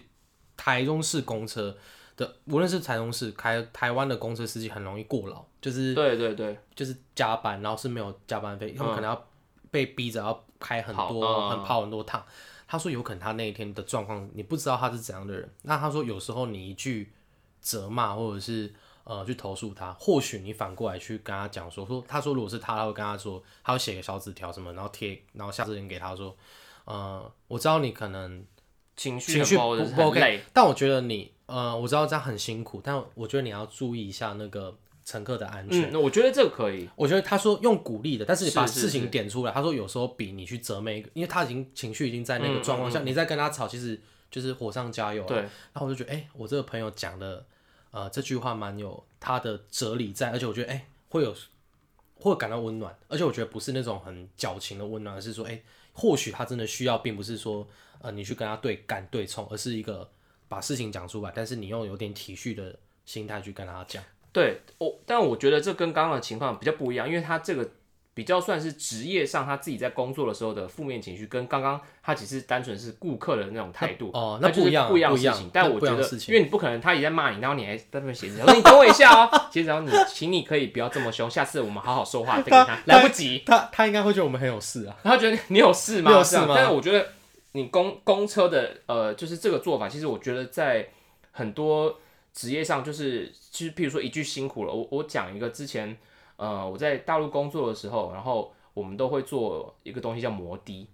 [0.56, 1.76] 台中市公车
[2.18, 9.28] 的，无论是台中市开台湾的公车司机很容易过劳，就是对对对，就是加班，然后是没有加班费，他们可能要
[9.72, 11.50] 被逼着要开很多、嗯。
[11.52, 12.26] 很跑很多趟。
[12.68, 17.14] 他说有可能他那一天的状况你不知道他是怎样的人，那他说有时候你一句
[17.62, 18.74] 责骂或者是
[19.06, 26.36] 呃去投诉他，或许你反过来去跟他讲说说，他说如果是他，他会跟他说，他会写个小纸条什么，然后贴，然后下次人给他说，
[26.84, 28.44] 呃，我知道你可能
[28.98, 35.92] 情绪情绪不不 OK，但我觉得你呃，我知道这样很辛苦，但我觉得你要注意一下那个乘客的安全。
[35.92, 39.52] 嗯，我觉得这个可以，我觉得他说用鼓励的，但是你把事情点出来。
[39.52, 45.28] 他说有时候比你去责备一个，因为他已经情绪已经在那个状况下，你在跟他吵，其实就是火上加油、啊。
[45.28, 47.46] 对，然后我就觉得，哎、我这个朋友讲的，
[47.92, 51.34] 呃，这句话蛮有他的哲理在，而且我觉得，哎、会有
[52.16, 55.62] 会感到温暖，而且我觉得不是那种很矫情的温暖，而是说，哎、
[55.94, 57.66] 或许他真的需要，并不是说，
[58.00, 60.10] 呃，你去跟他对干对冲，而是一个
[60.48, 62.76] 把事情讲出来，但是你用有点体恤的
[63.06, 64.04] 心态去跟他讲。
[64.32, 67.68] 对，我但我觉得这跟刚刚的情况比较不一样，因为他这个
[68.14, 74.12] 比较算是职业上他自己在工作的时候的负面情绪，跟刚刚他只是单纯是顾客的那种态度。
[74.14, 75.50] 哦，那不一样啊，不一样不一样的事情。
[75.54, 79.30] 但我觉得因为你不可能他也在骂你，然后你还在那边写字，我说你等我一下哦。
[79.52, 83.44] 其实只要你，请你可以不要这么凶，下次我们好好说话，再跟他来不及。
[83.46, 84.96] 他他应该会觉得我们很有事啊。
[85.04, 86.12] 他觉得你有事吗？
[86.12, 87.08] 有事吗但是我觉得
[87.58, 90.88] 你公公车的呃，就是这个做法，其实我觉得在
[91.32, 92.00] 很多
[92.34, 95.98] 职业上，就是其实譬如说一句辛苦了，我我讲一个之前
[96.36, 100.88] 呃我在大陆工作的时候，然后我们都会做一个东西叫摩的。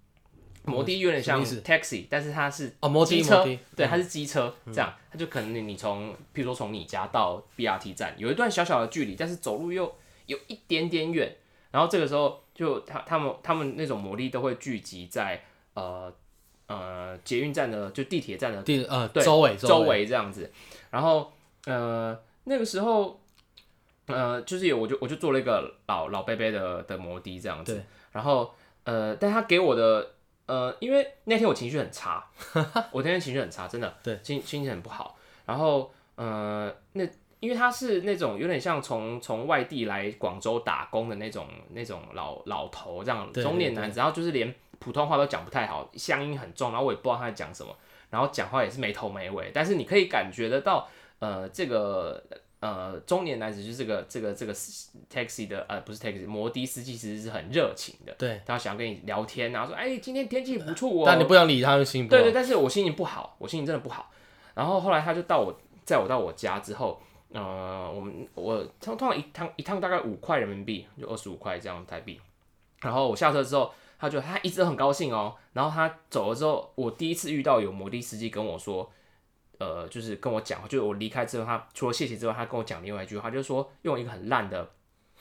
[0.66, 3.43] 摩的有点像什么意思？taxi，但是它是哦，摩的车，
[3.76, 9.93] 对，它是机车，这样，它就可能你你从，譬如说从你家到 BRT 站有一段小小的距离，但是走路又
[10.26, 11.36] 有一点点远，
[11.72, 15.43] 然后这个时候就他他们他们那种摩的都会聚集在
[15.74, 16.09] 呃
[16.68, 19.88] 呃捷运站的就地铁站的地呃对周围周围。
[19.89, 20.51] 围这样子，
[20.89, 21.32] 然后
[21.66, 23.22] 呃那个时候
[24.07, 28.53] 呃就是有我就我就做了一个老老贝贝的的摩的这样子，然后
[28.84, 30.11] 呃但他给我的
[30.45, 32.26] 呃因为那天我情绪很差，
[32.91, 34.20] 我那天情绪很差，真的对。
[34.24, 37.07] 心心情很不好，然后呃那。
[37.43, 47.74] 因为他是那种有点像从从外地来广州打工的那种那种老老头这样中年男子，然后就是连普通话都讲不太好，乡音很重，然后我也不知道他在讲什么，
[48.10, 50.88] 然后讲话也是没头没尾，但是你可以感觉得到，
[51.20, 52.22] 呃，这个
[52.60, 64.12] 呃中年男子就是这个这个这个 taxi 的呃不是 taxi 摩的司机，其实是很热情的，对，他想要跟你聊天，然后说，哎，今天天气不错哦，但你不想理他，就心对对，但是我心情不好，我心情真的不好。
[64.54, 72.20] 然后后来他就到我载我到我家之后，呃，我们我通通常一趟一趟大概五块人民币，就二十五块这样台币。
[72.82, 73.74] 然后我下车之后，
[74.04, 75.34] 他就他一直都很高兴哦。
[75.54, 78.91] 然后他走了之后，我第一次遇到有摩的司机跟我说，
[79.60, 84.72] 呃，就是跟我讲，就是我离开之后，他除了谢谢之外，他跟我讲另外一句话，就是说用一个很烂的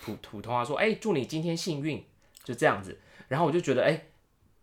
[0.00, 2.04] 普普通话说，哎、祝你今天幸运，
[2.42, 2.98] 就这样子。
[3.28, 4.08] 然后我就觉得，哎、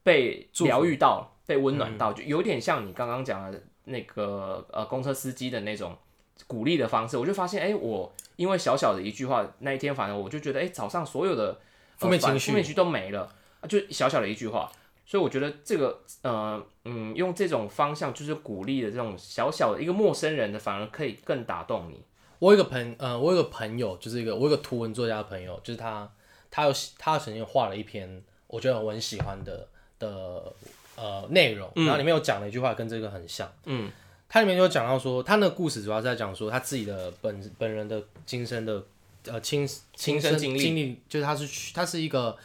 [0.03, 5.97] 被疗愈到，被温暖到，就有点像你刚刚讲的那个呃公车司机的那种
[6.45, 7.17] 鼓励的方式。
[7.17, 11.59] 我就发现，哎、我因为小小的一句话，那一天反正我就觉得，哎、早上所有的、
[11.97, 13.35] 负面情绪负面情绪都没了，啊
[13.67, 14.71] 就小小的一句话。
[15.05, 21.99] 所以我觉得这个呃嗯，用这种方向就是鼓励的这种小小的一个陌生人的，反而可以更打动你。
[22.37, 26.07] 我有一个朋呃，我有个朋友，就是一个我有个图文作家的朋友，就是他，
[26.51, 30.53] 他有他曾经画了一篇我觉得我很喜欢的的
[30.95, 33.91] 呃内容，然后里面有讲了一句话跟这个很像，嗯，
[34.29, 38.83] 它里面就讲到说，他那个故事主要是在讲说他自己的本本人的今生的
[39.25, 42.37] 呃亲亲身经历经历，就是他是他是一个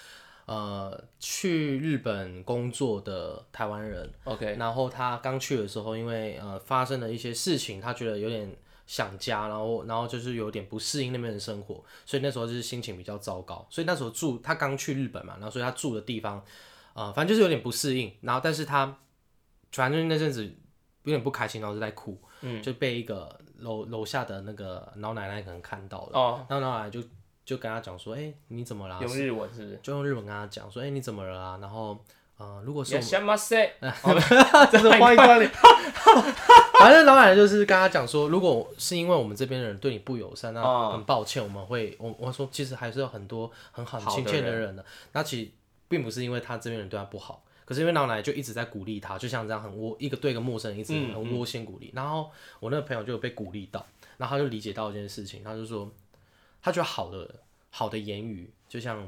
[0.46, 8.54] 呃去日本工作的台湾人，OK，然后他刚去的时候，因为呃发生了一些事情，他觉得有点
[8.86, 13.66] 想家，然后然后就是有点不适应那边的生活，所以那时候就是心情比较糟糕。
[13.70, 16.44] 所以那时候住他刚去日本嘛，然后所以他住的地方，
[16.92, 18.12] 呃，反正就是有点不适应。
[18.20, 18.98] 然后但是他
[19.72, 27.02] 反正那阵子有点不开心，然后就在哭，嗯，就被一个楼楼下的那个老奶奶可能看到了，哦，然后老奶奶就
[27.45, 28.99] 就跟他讲说，哎、你怎么啦？
[29.01, 29.79] 用日文是不是？
[29.81, 31.57] 就用日文跟他讲说，哎、你怎么了啊？
[31.61, 31.97] 然后
[32.37, 33.71] 呃，如果是いらっしゃいませ。
[34.71, 35.49] 真的欢迎光临。
[36.79, 44.85] 反正老奶奶就是跟他讲说，如果是因为我们这边的人对你不友善，那哦很抱歉，我们会我我说其实还是有很多很好很亲切的人的。
[45.11, 45.51] 那其实
[45.89, 51.91] 并不是因为他这边人对他不好，可是因为老奶奶就一直在鼓励他，就像这样很窝一个对一个陌生人一直嗯很窝心鼓励。
[51.93, 52.31] 然后
[52.61, 53.85] 我那个朋友就有被鼓励到，
[54.17, 55.91] 然后他就理解到一件事情，他就说
[56.64, 59.06] 他觉得好的好的言语就像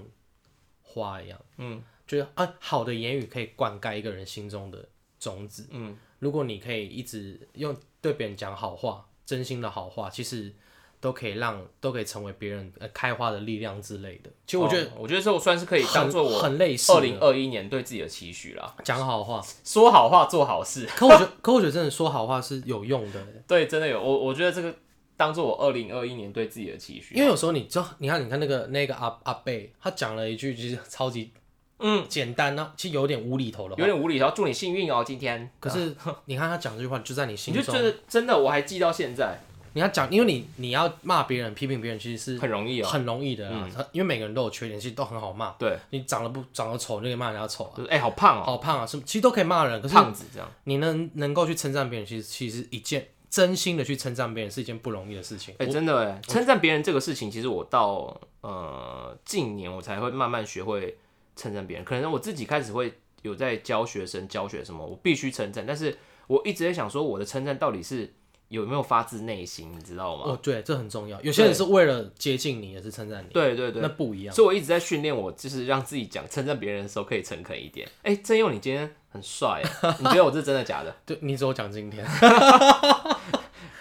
[0.82, 4.86] 花一样，嗯，觉得啊好的言语可以灌溉一个人心中的
[5.18, 5.66] 种子。
[5.70, 10.52] 嗯，如果你可以一直用对别人讲好话，真心的好话，其实
[11.00, 14.30] 都可以让都可以成为别人呃开花的力量之类的。
[14.46, 18.76] 其实我觉得哦我觉得这我算是可以当做我很类似二零二一年对自己的期许啦。
[18.84, 20.84] 讲好话，说好话，做好事。
[20.86, 24.74] 可我觉得 可我觉得真的说好话是有用的，对，真的有我，我觉得这个
[25.16, 27.14] 当做我二零二一年对自己的期许。
[27.14, 31.30] 因为有时候你就你看你看那个那个阿阿贝，他讲了一句就是超级
[31.78, 33.80] 嗯，简单呢，其实有点无厘头的话。
[33.80, 35.50] 有点无厘头祝你幸运哦，今天。
[35.60, 35.94] 可是
[36.24, 39.38] 你看他讲这句话，就在你心中，你就觉得真的，我还记到现在，
[39.74, 42.86] 你要讲，因为你你要骂别人、批评别人，其实是很容易哦。
[42.86, 43.70] 很容易的嗯。
[43.92, 45.50] 因为每个人都有缺点，其实都很好骂。
[45.58, 47.72] 对，你长得不长得丑，你就可以骂人家丑啊。
[47.76, 49.82] 就是哎，好胖哦，好胖啊，是其实都可以骂人。
[49.82, 55.54] 可是胖子这样，你能能够去称赞别人，其实其实一件真心的去称赞别人是一件不容易的事情。
[55.58, 60.96] 哎，真的哎，称赞别人这个事情，其实我到呃近年我才会慢慢学会
[61.34, 61.84] 称赞别人。
[61.84, 65.64] 可能我自己开始会有在教学生教学什么，我必须称赞。
[65.66, 65.96] 但是
[66.28, 68.14] 我一直在想说，我的称赞到底是
[68.48, 70.22] 有没有发自内心，你知道吗？
[70.26, 71.20] 哦，对，这很重要。
[71.20, 73.28] 有些人是为了接近你，也是称赞你。
[73.32, 74.34] 对对对，那不一样。
[74.34, 77.88] 所以我一直在训练我，就是让自己讲称赞别人的时候可以诚恳一点。
[78.02, 79.62] 哎，郑佑，你今天很帅，
[79.98, 80.94] 你觉得我是真的假的？
[81.04, 82.06] 对你只有讲今天。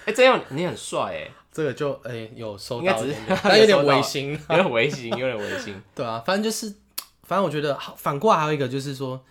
[0.05, 1.31] 哎，这样，你很帅哎。
[1.51, 3.01] 这个就哎有收到，
[3.41, 5.81] 但 有点违心，有点违心，有点违心。
[5.95, 6.67] 对啊，反正就是，
[7.23, 9.23] 反正我觉得反过来还有一个就是说，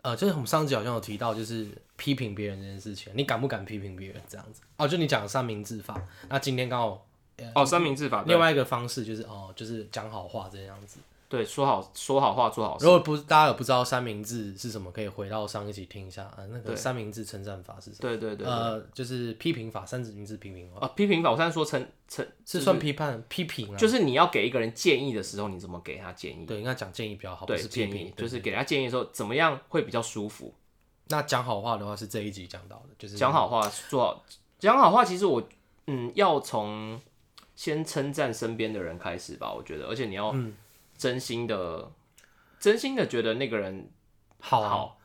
[0.00, 4.62] 呃，就是我们上集好像有提到，就是批评别人这件事情，你敢不敢批评别人这样子？
[4.78, 6.00] 哦，就你讲三明治法，
[6.30, 7.06] 那今天刚好
[7.54, 11.00] 哦三明治法，另外一个方式就是哦，就是讲好话这样子。
[11.32, 12.84] 对，说好说好话，做好事。
[12.84, 16.44] 如果不大家有不知道三明治是什么，可以回到上一集听一下啊。
[16.50, 17.96] 那个三明治称赞法是什么？
[18.02, 20.86] 对对对，呃，就是批评法，三明治批评法。
[20.86, 26.44] 啊，批评法，我刚才说称称是算批判批评啊，就是你要给一个人建议的时候，你怎么给他建议？
[26.44, 30.52] 对，应该讲建议比较好，对，是建议，就是给他建议的时候，怎么样会比较舒服？
[31.08, 34.22] 那讲好话的话是这一集讲到的，就是讲好话，做好
[34.58, 35.42] 讲好话，其实我
[35.86, 37.00] 嗯，要从
[37.56, 40.34] 先称赞身边的人开始吧，我觉得，而且你要
[41.02, 41.90] 真心的。
[42.60, 43.90] 真心的觉得那个人
[44.38, 44.98] 好，好，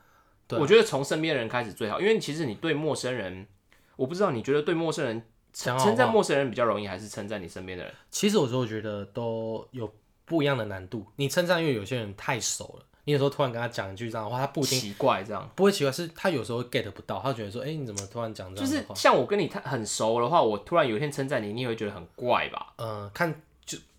[0.50, 3.48] 我觉得从身边人开始最好，因为其实你对陌生人，
[3.96, 5.20] 我不知道你觉得对陌生人
[5.52, 7.92] 称赞陌生人比较容易，还是称赞你身边的人？
[8.12, 9.92] 其实有时候觉得都有
[10.24, 11.04] 不一样的难度。
[11.16, 18.70] 你称赞，因为有些人太熟了，你有时候突然跟他讲一句这样的话，他不奇怪，这样不会奇怪，是他有时候 get 不到，他觉得说，哎，你怎么突然讲这样？
[18.70, 22.74] 就是像我跟你太很熟的话，我突然有一天称赞你，你也会觉得很怪吧？
[22.76, 23.42] 嗯，看。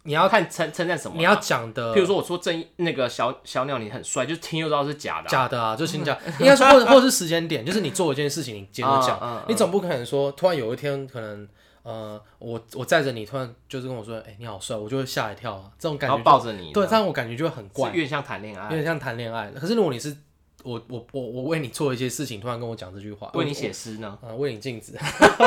[0.04, 1.18] 你要看称称赞什么？
[1.18, 5.28] 你要讲的，譬如说我说正那个小小鸟你很帅，就听就知道是假的。
[5.30, 6.18] 假的啊，就先讲。
[6.39, 9.43] 应该说或者或者是时间点，就是你做一件事情，你接着讲。
[9.47, 11.47] 你总不可能说突然有一天可能
[11.84, 15.72] 呃，我我载着你，突然就是跟我说，哎，你好帅，我就会吓一跳啊。
[15.78, 19.52] 这种感觉抱着你，对，这样我感觉就会很怪，有点像谈恋爱，有点像谈恋爱。
[19.52, 20.16] 可是如果你是
[20.64, 24.18] 我我我我为你做一些事情，突然跟我讲这句话，为你写诗呢？
[24.22, 24.97] 啊，为你镜子，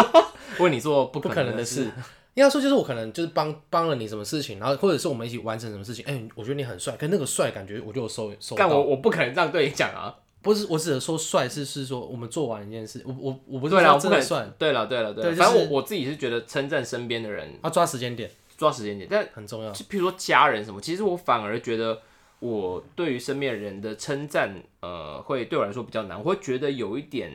[0.61, 1.91] 为你做不可能的事。
[2.35, 14.49] 应该说就是我可能就是帮帮了你什么事情，然后或者是我们一起完成什么事情，哎，我觉得你很帅，跟那个帅感觉我就有收收但我我不可能这样对你讲啊，不是，我只是说帅是是说我们做完一件事，我我我不是说真的帅。
[14.59, 19.71] 对了对了对，反正我我自己是觉得称赞身边的人啊抓时间点，抓时间点，但很重要。
[19.73, 22.01] 就譬如说家人什么，其实我反而觉得
[22.39, 27.31] 我对于身边人的称赞，呃，会对我来说比较难，我会觉得有一点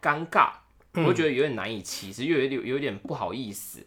[0.00, 0.50] 尴尬，
[0.94, 3.80] 我会觉得有点难以启齿，又有点有点不好意思。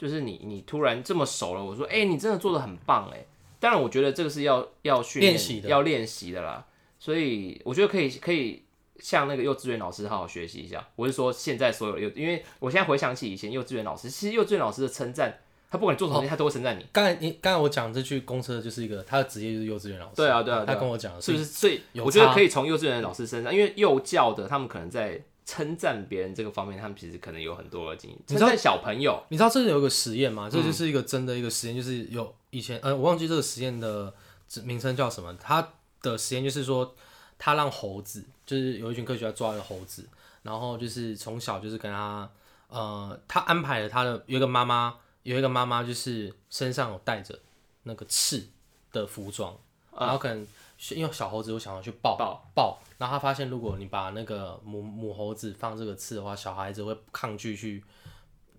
[0.00, 3.22] 就是你，你突然这么熟了，我说，哎，你真的做的很棒，哎。
[3.58, 6.64] 当然，我觉得这个是要要训练的，要练习的啦。
[6.98, 8.62] 所以我觉得可以可以
[8.98, 10.88] 向那个幼稚园老师好好学习一下。
[10.96, 15.38] 我是说，现在所有幼，因为我现在回想起以前幼稚园老师，其实幼稚园老师的称赞，
[15.70, 16.86] 他不管做什么，他都会称赞你。
[16.90, 20.16] 刚才你刚才我讲这句公车就是一个他的职业就是幼稚园老师。
[20.16, 21.44] 对啊，对啊，他跟我讲，是不是？
[21.44, 25.22] 所以我觉得可以从幼稚园老师身上，因为幼教的他们可能在。
[25.50, 28.16] 称赞别人这个方面，他们其实可能有很多的经验。
[28.28, 30.48] 你知道小朋友，你知道这里有一个实验吗？
[30.48, 34.14] 这就是一个真的一个实验，就是有以前，呃，我忘记这个实验的
[34.62, 35.34] 名称叫什么。
[35.42, 35.72] 他
[36.02, 36.94] 的实验就是说，
[37.36, 40.08] 他让猴子，就是有一群科学家抓了猴子，
[40.44, 42.30] 然后就是从小就是跟他，
[42.68, 44.94] 呃，他安排了他的有一个妈妈，
[45.24, 47.36] 有一个妈妈就是身上有带着
[47.82, 48.46] 那个刺
[48.92, 49.58] 的服装，
[49.98, 50.46] 然后可能。
[50.94, 52.16] 因为小猴子，我想要去抱
[52.54, 57.84] 抱，然后他发现，如果你把那个母母猴子放这个刺的话，小孩子会抗拒去，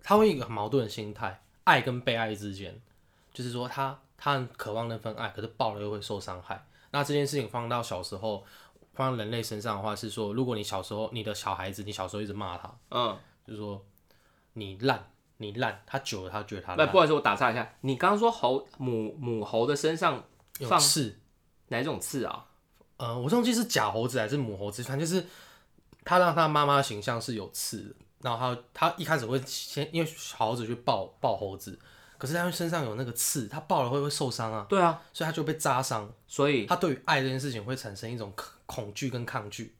[0.04, 2.80] 他会一个很矛盾的心态，爱跟被爱之间，
[3.32, 6.64] 就是说他他很渴望那份爱，可是抱了又会受伤害。
[6.92, 8.44] 那这件事情放到小时候，
[8.94, 13.84] 放到人类身上的话，是说，如果你小时候你的小孩子，你小时候一直骂他，嗯，就是说
[14.52, 16.88] 你烂，你烂，他久了他觉得他烂。
[16.92, 20.22] 不好意思，我打岔一下，你刚刚说猴母母猴的身上
[20.60, 21.18] 有刺。
[21.72, 22.46] 哪种刺啊？
[22.98, 25.26] 呃，我忘记是假猴子还是母猴子，反正就是
[26.04, 31.76] 他让他妈妈的形象是有刺的，然后他他一开始会先因为小猴子去抱抱猴子，
[32.16, 34.64] 可是他身上有那个刺，他抱了会不会受伤啊？
[34.68, 38.32] 对啊，所以他就被扎伤，所以他对于爱这件事情会产生一种
[38.66, 39.74] 恐惧跟抗拒。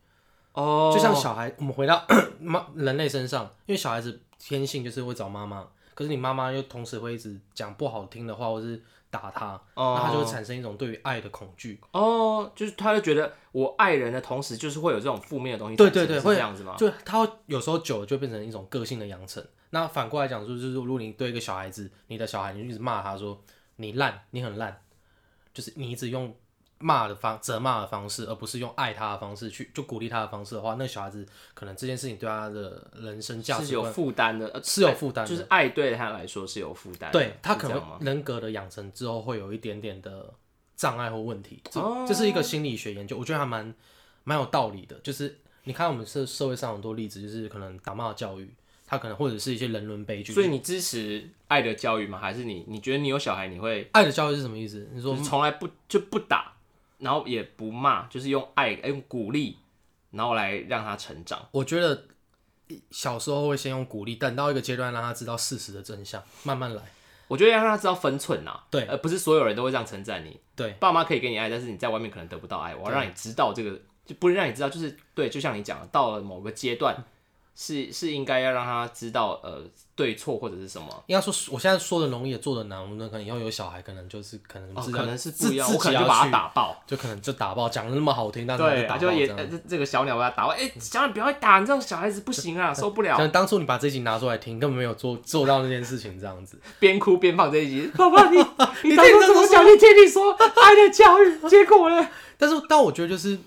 [0.55, 2.05] 哦，就像小孩，我们回到
[2.41, 8.83] 妈人类身上，因为小孩子天性就是会找妈妈，可是你妈妈又同时会一直讲不好听的话，或是
[9.13, 11.79] 打他，哦那他就会产生一种对于爱的恐惧。
[11.93, 16.75] 哦，就是他就觉得我爱人的同时，就是会有这种负面的东西对，对对会这样子吗？
[16.79, 19.45] 就他会有时候久了就变成一种个性的养成。
[19.69, 23.39] 那反过来讲说，就是如果你对一个小孩子，你的小孩你就一直骂他说
[23.77, 24.83] 你烂，你很烂，
[25.53, 26.35] 就是你一直用
[26.83, 31.25] 骂的方责骂的方式，而不是用爱他的方式去就鼓励他的方式的话，那小孩子
[31.55, 35.31] 可能这件事情对他的人生价是有负担的，呃是有负担的。
[35.31, 40.35] 就是爱对他来说是有负担的，对他可能人格的养成之后会有一点点的
[40.77, 43.73] 障碍或问题，这、哦这是一个心理学研究，我觉得还蛮
[44.25, 44.99] 蛮有道理的。
[45.05, 48.53] 就是你看我们社社会上很多例子，就是可能打骂教育，
[48.85, 50.33] 他可能或者是一些人伦悲剧。
[50.33, 52.19] 所以你支持爱的教育吗？
[52.19, 54.89] 还是你你觉得你有小孩你会爱的教育是什么意思？
[54.93, 56.53] 你说就是从来不就不打，
[57.03, 59.59] 然后也不骂，就是用爱用鼓励，
[60.13, 61.49] 然后来让他成长。
[61.51, 62.07] 我觉得
[62.91, 66.83] 小时候会先用鼓励，等到一个阶段让他知道事实的真相，慢慢来。
[67.29, 70.39] 我觉得要让他知道分寸呐，对而不是所有人都会这样称赞你。
[70.55, 72.75] 对，爸妈可以给你爱，但是你在外面可能得不到爱。
[72.77, 76.95] 我要让你知道这个，就不能让你知道，就是对，就像你讲的，到了某个阶段，
[77.55, 79.63] 是是应该要让他知道呃
[79.95, 80.89] 对错或者是什么。
[81.07, 82.81] 应该说我现在说的容易，也做的难。
[82.81, 86.83] 我们可能以后有小孩，可能就是可能哦，是可能是自不一我可能就把他打爆。
[86.87, 93.23] 就可能就打爆，讲的那么好听，但是就对，就也这呃这这个小鸟把他打爆，哎、小鸟不要打，你这种小孩子不行啊， 受不了可。
[93.23, 96.59] 能当初你把这集拿出来听，根本没有做做到那件事情，这样子。
[96.81, 98.39] 边哭边放这一集，爸爸你
[98.89, 99.63] 你当初怎么想？
[99.63, 102.09] 你听你说爱的教育，结果呢？
[102.39, 103.39] 但是，但我觉得就是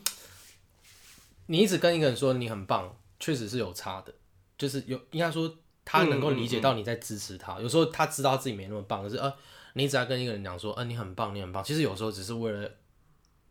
[1.47, 2.95] 你一直跟一个人说你很棒，
[3.25, 4.13] 确实是有差的。
[4.55, 5.51] 就是有应该说
[5.83, 9.33] 他能够理解到你在支持他，有时候他知道自己没那么棒，可是呃，
[9.73, 11.63] 你只要跟一个人讲说，呃，你很棒，你很棒。
[11.63, 12.69] 其实有时候只是为了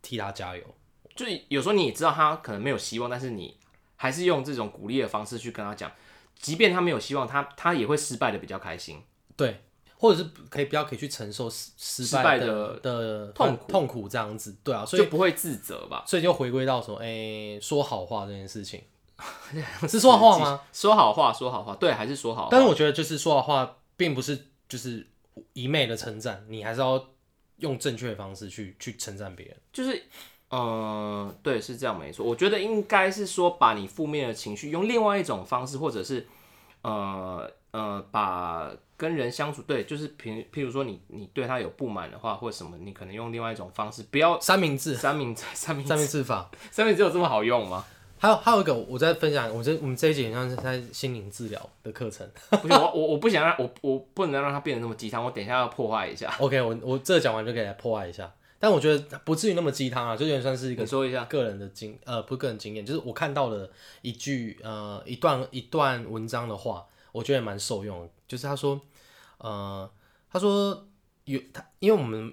[0.00, 0.62] 替他加油。
[1.16, 3.56] 就是有时候你也知道他可能没有希望，但是你
[3.96, 5.90] 还是用这种鼓励的方式去跟他讲，
[6.36, 9.02] 即便他没有希望，他他也会失败的比较开心。
[9.36, 9.64] 对，
[9.96, 14.56] 或者是可以比较可以去承受失失败的的痛苦痛苦这样子。
[14.64, 16.02] 对啊，所以就不会自责吧？
[16.06, 18.82] 所以就回归到说，哎、说好话这件事情，
[19.88, 20.60] 是说好话吗？
[20.72, 22.48] 说好话，说好话，对，还是说好话？
[22.50, 25.06] 但是我觉得就是说好话，并不是就是
[25.52, 27.02] 一昧的称赞，你还是要
[27.58, 29.56] 用正确的方式去去称赞别人。
[29.72, 30.02] 就是，
[30.48, 32.26] 呃，对，是这样没错。
[32.26, 36.26] 我觉得应该是说，把你负面的情绪用另外一种方式，或者是，
[36.82, 46.50] 呃呃，把跟人相处，对，就是譬譬如说你你对他有不满的话，或者什么，你可能用另外一种方式，不要三明治，三明治，三明三明治法。
[46.70, 47.84] 三明治有这么好用吗？
[48.24, 52.26] 还有还有一个，我在分享，我这我们这一节好像是在心灵治疗的课程。
[52.62, 56.34] 不行，我我我不想让我我不能让它变得那么鸡汤，我等一下要破坏一下。
[56.38, 63.70] OK，我我这讲完就可以来破坏一下，但我觉得不至于那么鸡汤啊，就有点算是一个你说一下，个人的经呃，不是个人经验，就是我看到的
[64.00, 68.08] 一句呃一段一段文章的话，我觉得蛮受用的。
[68.26, 68.80] 就是他说，
[69.36, 69.90] 呃，
[70.32, 70.86] 他说
[71.26, 72.32] 有他，因为我们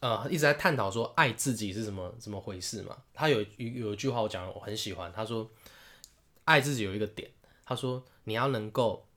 [0.00, 3.02] 呃一直在探讨说爱自己是怎么怎么回事嘛。
[3.14, 5.50] 他有有有一句话我讲的我很喜欢，他说
[6.44, 7.30] 爱自己有一个点，
[7.64, 9.08] 他说你要能够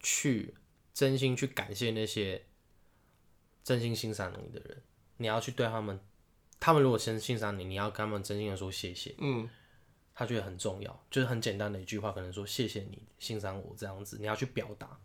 [0.00, 0.54] 去
[0.92, 2.44] 真心去感谢那些
[3.62, 4.82] 真心欣赏你的人，
[5.16, 5.98] 你要去对他们
[6.60, 9.48] 他们如果先欣赏你，你要跟他们真心的说谢谢，嗯，
[10.14, 14.98] 他觉得很重要，就是很简单的一句话，可能说谢谢你欣赏我这样子，你要去表达，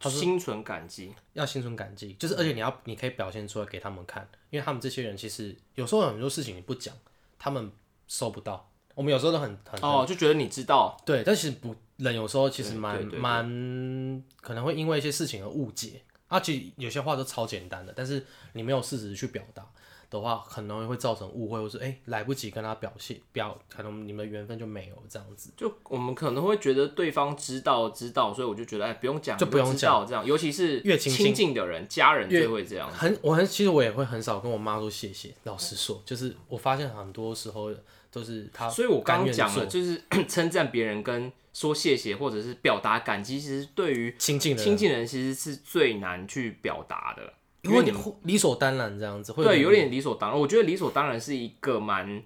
[0.00, 1.12] 心存感激。
[1.32, 6.94] 要心存感激，就是而且你要你可以表现出来给他们看，因为他们这些人其实有时候很多事情你不讲，
[7.38, 7.72] 他们
[8.06, 8.70] 收不到。
[8.94, 19.64] 我们有时候都很很哦，就觉得你知道，对，但其实不人有时候其实蛮蛮可能会因为一些事情而误解，啊，其实有些话都超简单的，但是你没有事实去表达
[20.10, 25.52] 的话，很容易会造成误会，或是哎、来不及跟他表现表，可能你们的缘分就没有这样子。
[25.56, 30.06] 就我们可能会觉得对方知道知道，所以我就觉得哎不用讲，就不用讲。
[30.06, 32.90] 这样，尤其是越亲近的人，家人就会这样。
[32.90, 37.70] 很我很其实我也会很少跟我妈说谢谢，老实说，就是我发现很多时候
[38.10, 47.34] 都是她，所以我刚刚讲了，就是 称赞别人跟说谢谢，或者是表达感激，其实对于亲近亲近人其实是最难去表达的，
[47.68, 50.38] 因因为你理所当然这样子，会对有点理所当然。
[50.38, 52.22] 我觉得理所当然是一个蛮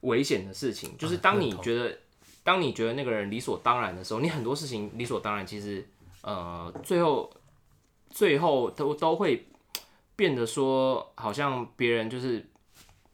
[0.00, 1.98] 危险的事情，就是当你觉得
[2.42, 5.86] 当你觉得那个人理所当然的时候，你很多事情理所当然，其实
[6.22, 7.32] 呃最后
[8.10, 9.46] 最后都都会
[10.16, 12.44] 变得说，好像别人就是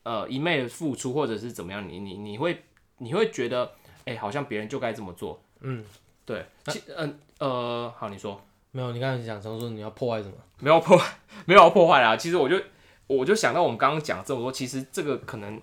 [0.03, 2.64] 呃一昧的付出，或者是怎么样，你你你会
[2.99, 3.72] 你会觉得，
[4.07, 5.40] 哎、好像别人就该这么做。
[5.61, 5.84] 嗯，
[6.24, 8.40] 对，其嗯呃好，你说
[8.71, 8.93] 没有。
[8.93, 10.35] 你刚才讲常说你要破坏什么？
[10.61, 12.16] 没有破坏，没有要破坏啦。
[12.16, 12.61] 其实我就
[13.07, 15.61] 我就想到我们刚刚讲这么多，其实这个可能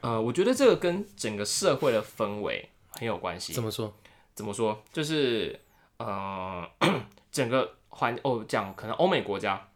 [0.00, 3.52] 呃，我觉得这个跟整个社会的氛围很有关系。
[3.52, 3.92] 怎么说？
[4.34, 4.80] 怎么说？
[4.92, 5.58] 就是
[5.98, 6.66] 呃，
[7.30, 9.68] 整个环哦讲可能欧美国家，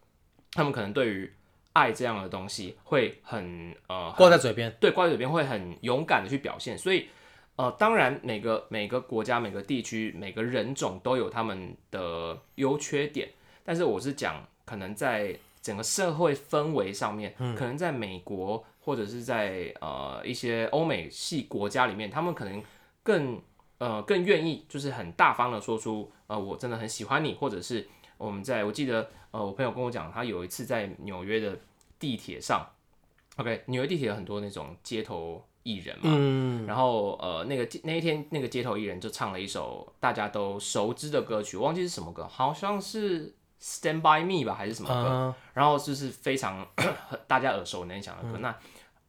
[0.52, 1.32] 他们可能对于
[1.72, 7.08] 爱这样的东西会很呃挂在嘴边，对挂在嘴边会很勇敢的去表现，所以
[7.56, 13.28] 呃当然每个每个国家每个地区每个人种都有他们的优缺点，
[13.64, 22.62] 但是我是讲可能在整个社会氛围上面，可能在美国或者是在呃一些欧美系国家里面，他们可能
[23.02, 23.40] 更
[23.78, 31.58] 呃更愿意就是很大方的说出呃我真的很喜欢你，或者是我们在我记得呃我朋友跟我讲，他有一次在纽约的
[31.98, 32.64] 地铁上
[33.36, 46.64] ，OK 纽约地铁有很多那种街头艺人嘛，嗯，然后呃那个那一天那个街头艺人就唱了一首大家都熟知的歌曲，忘记是什么歌，好像是 Stand by Me 吧还是什么歌，啊，然后就是非常
[47.26, 48.38] 大家耳熟能详的歌。
[48.38, 48.54] 那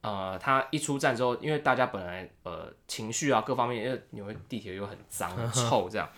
[0.01, 6.09] 呃，他一出站之后，因为大家本来呃情绪啊各方面，因为纽约地铁又很脏很臭这样，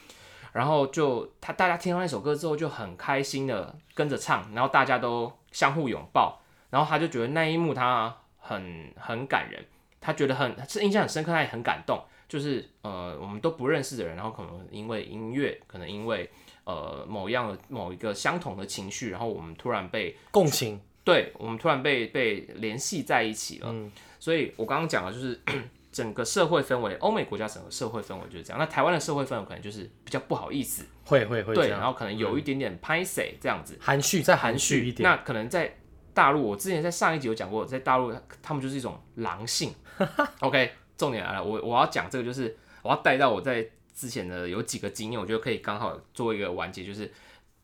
[0.54, 9.66] 然后就他大家听到那首歌之后就很开心的跟着唱，然后大家都相互拥抱，然后他就觉得那一幕他很很感人，
[10.02, 12.02] 他觉得很是印象很深刻，他也很感动。
[12.28, 16.30] 就是呃我们都不认识的人，然后可能因为音乐，可能因为
[16.64, 23.70] 呃某样的某一个相同的情绪，然后我们突然被共情，对我们突然被被联系在一起了。
[23.72, 25.42] 嗯所以我刚刚讲的就是
[25.92, 28.60] 整个社会氛围，欧美国家整个社会氛围就是这样。
[28.60, 35.76] 那台湾的社会氛围可能就是比较不好意思，会会会对，然后可能有一点点拍 a 这样子，含蓄再含含蓄一点，那可能在
[36.14, 39.74] 大陆，我之前在上一集有讲过，在大陆他们就是一种狼性。
[40.42, 47.12] OK，重点来了，我我要讲这个就是我要带到我在之前的有几个经验，我觉得可以刚好做一个完结，就是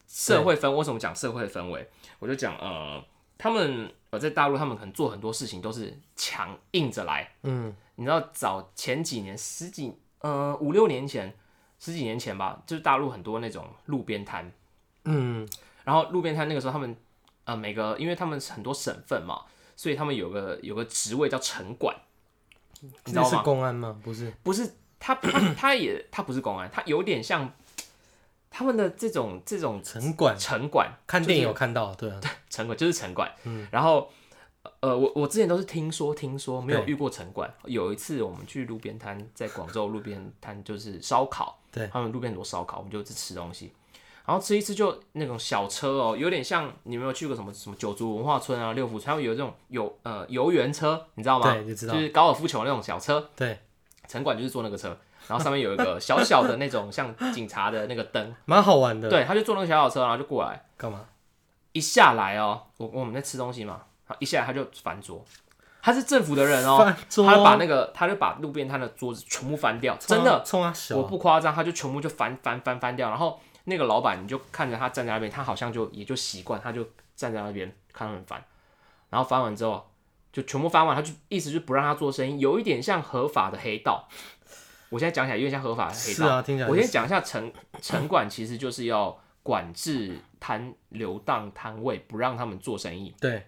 [0.07, 0.69] 社会氛。
[0.71, 1.89] 为什么讲社会氛围？
[2.19, 3.03] 我就讲呃，
[3.37, 7.31] 他们呃在大陆，他们可能做很多事情都是强硬着来。
[7.43, 11.33] 嗯，你知道早前几年十几呃五六年前
[11.79, 14.51] 十几年前吧，就是大陆很多那种路边摊。
[15.05, 15.47] 嗯，
[15.83, 16.95] 然后路边摊那个时候，他们
[17.45, 19.43] 呃每个，因为他们很多省份嘛，
[19.75, 21.95] 所以他们有个有个职位叫城管，
[23.05, 23.41] 你知道是吗？
[23.43, 23.97] 公安吗？
[24.03, 24.69] 不是，不是
[24.99, 27.51] 他他他也他不是公安，他有点像
[28.49, 32.19] 他们的这种这种城管，城管，看电影有看到，对啊，
[32.49, 34.09] 城管就是城管，嗯然后。
[34.79, 37.51] 呃，我我之前都是听说听说，没有对遇过城管。
[37.65, 43.71] 有一次我们去路边摊，在广州路边摊就是烧烤，对他们路边很多烧烤，我们就去吃东西，
[44.25, 51.53] 然后吃一吃就那种小车哦，有点像你有没有去过什么什么九族文化村啊、六福村，有这种有呃游园车，你知道吗？
[51.53, 53.59] 对，就知道就，是高尔夫球那种小车，对，
[54.07, 54.97] 城管就是坐那个车，
[55.27, 61.05] 然后上面有一个小小的那种像警察的那个灯， 蛮好玩的。，对，他就坐那个小小车，然后就过来，干嘛？
[61.73, 65.23] 一下来哦，我我们在吃东西嘛，好一下来他就翻桌，
[65.83, 76.83] 他是政府的人哦，他就把那个他就把路边摊的桌子全部翻掉，真的，冲啊，我不夸张，他就全部就翻翻翻翻掉，然后那个老板你就看着他站在那边，他好像就也就习惯，他就
[77.15, 78.43] 站在那边看他们翻，
[79.09, 79.91] 然后翻完之后
[80.31, 84.07] 就全部翻完，他就意思就不让他做生意，有一点像合法的黑道。
[84.89, 86.15] 我现在讲起来有点像合法的黑道。
[86.15, 87.51] 是啊，听起来我先讲一下城
[87.81, 93.13] 城管，其实就是要管制摊流荡摊位，不让他们做生意。
[93.19, 93.47] 对，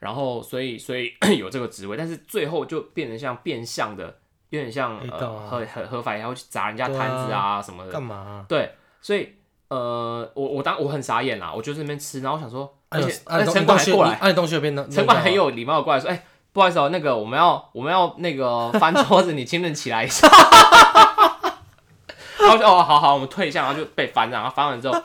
[0.00, 4.18] 然后所以所以 有这个职位，但是最后就变成像变相的，
[4.50, 7.92] 有点像呃合合合法，然后去砸人家摊子啊什么的。
[7.92, 8.44] 干嘛啊？
[8.48, 9.34] 对，所以
[9.68, 13.12] 呃，我我当我很傻眼啦，我就在那边吃，然后我想说，而且
[13.52, 20.28] 城管还过来，按东西有变弄， 城管很有礼貌的过来说，哎、不好意思哦，那个我们要我们要那个翻桌子，你亲人起来一下。
[22.40, 24.98] 然后就哦，好好，我们退一下，然后就被翻了，然后翻完之后，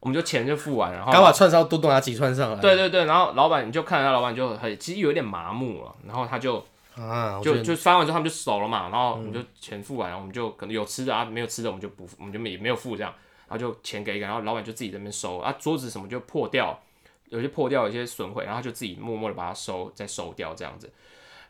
[0.00, 2.60] 我们就钱就付完，然后刚把串烧都多拿几串上来。
[2.60, 6.64] 对对对，然后老板你就看到老板就很其实有点麻木了，然后他就
[6.94, 13.12] 啊，就就翻完之后他们就走了嘛，然后我们就钱付完，然后我们就可能有吃的啊，没有吃的我们就不我们就没没有付这样，
[13.48, 16.78] 然后就钱给一个，然后老板就自己在那边收啊，桌子什么就破掉，
[17.28, 20.92] 有些破掉，有些损毁，然后他就自己默默的把它收再收掉这样子，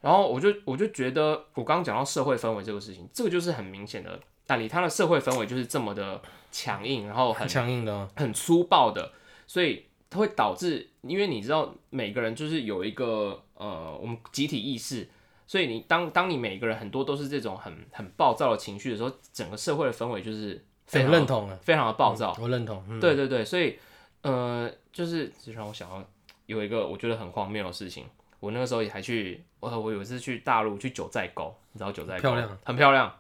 [0.01, 6.20] 然后我就我就觉得我刚刚讲到社会氛围这个事情，这个就是很明显的案例，它的社会氛围就是这么的
[6.51, 7.93] 强硬，然后很很强硬的。
[7.93, 9.12] 哦，很粗暴的，
[9.47, 15.09] 所以它会导致，因为你知道每个人就是有一个呃，我们集体意识，
[15.53, 22.34] 所以你当当你每个人很多都是这种很很暴躁的情绪的时候，整个社会的氛围就是非很常认同了，非常的暴躁。
[22.40, 22.82] 我认同。
[22.88, 23.78] 嗯，对对对，所以
[24.22, 26.03] 呃，就是就让我想到
[26.46, 28.07] 有一个我觉得很荒谬的事情，
[28.40, 33.14] 我那个时候也还去，我我有一次去大陆去九寨沟，你知道九寨沟漂亮，很漂亮。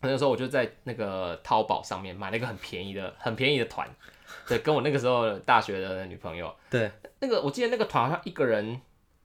[0.00, 3.86] 那个时候我就在那个淘宝上面买了一个很便宜的、很便宜的团，
[4.48, 8.80] 对，跟我那个时候大学的女朋友，对，那个我记得那个团好像一个人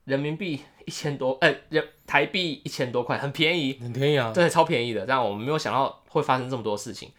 [0.06, 4.32] 人民币一千多，哎、人台币一千多块，很便宜，很便宜啊。
[4.34, 5.06] 对，超便宜的。
[5.06, 7.12] 这样我们没有想到会发生这么多事情。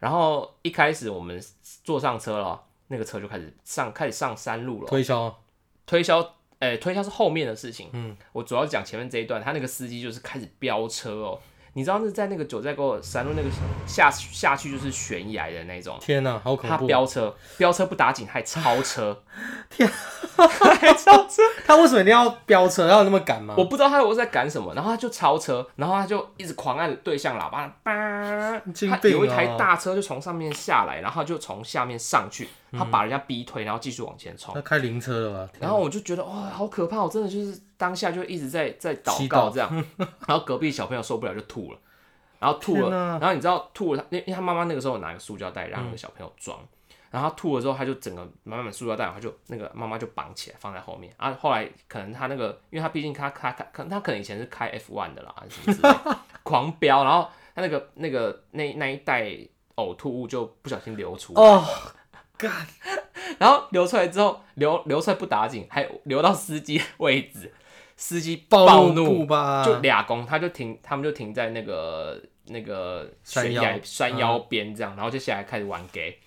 [0.00, 1.42] 然后一开始我们
[1.82, 5.42] 坐上车了，那个车就开始上开始上山路了，推销，
[5.86, 6.34] 推销。
[6.60, 7.90] 哎、推销是后面的事情。
[7.92, 11.38] 嗯，我主要讲前面这一段，他那个司机就是开始飙车哦。
[11.74, 13.50] 你知道是在那个九寨沟山路那个
[13.86, 16.86] 下下去就是悬崖的那种，天哪、好恐他怖！
[16.86, 19.23] 飙车，飙车不打紧还超车，
[19.70, 21.42] 天，还超车。
[21.66, 22.86] 他为什么一定要飙车？
[22.86, 23.54] 要那么赶吗？
[23.56, 27.92] 我不知道他我在赶什么，然后他就超车，然后他就一直狂按对向喇叭，叭，
[28.88, 34.54] 他有一台哦大车就从上面下来，然后就从下面上去，他把人家逼退，然后继续往前冲。
[34.54, 35.52] 他开灵车了吧？
[35.60, 37.02] 然后我就觉得哇，好可怕！
[37.02, 39.84] 我真的就是当下就一直在在祷告这样，
[40.26, 41.78] 然后隔壁小朋友受不了就吐了，
[42.38, 46.58] 然后吐了，然后你知道吐了，因为因为他妈妈那个时候拿个塑胶袋让那个小朋友装，
[47.14, 59.30] 然后他吐了之后，他就整个满满塑料袋，他就那个妈妈就绑起来放在后面，啊，后来可能他那个，因为他毕竟他他他可能他可能以前是开 F one 的啦，是什么之类的 狂飙，然后他那个那个那那一袋
[59.76, 61.40] 呕吐物就不小心流出来。
[61.40, 61.64] 哦，
[63.38, 67.52] 然后流出来之后，流流出来不打紧，还流到司机位置，
[67.96, 69.64] 司机暴暴怒，吧？
[69.64, 76.18] 就俩公，他就停，他们就停在那个那个悬崖山腰山腰边这样，然后就下来开始玩 gay，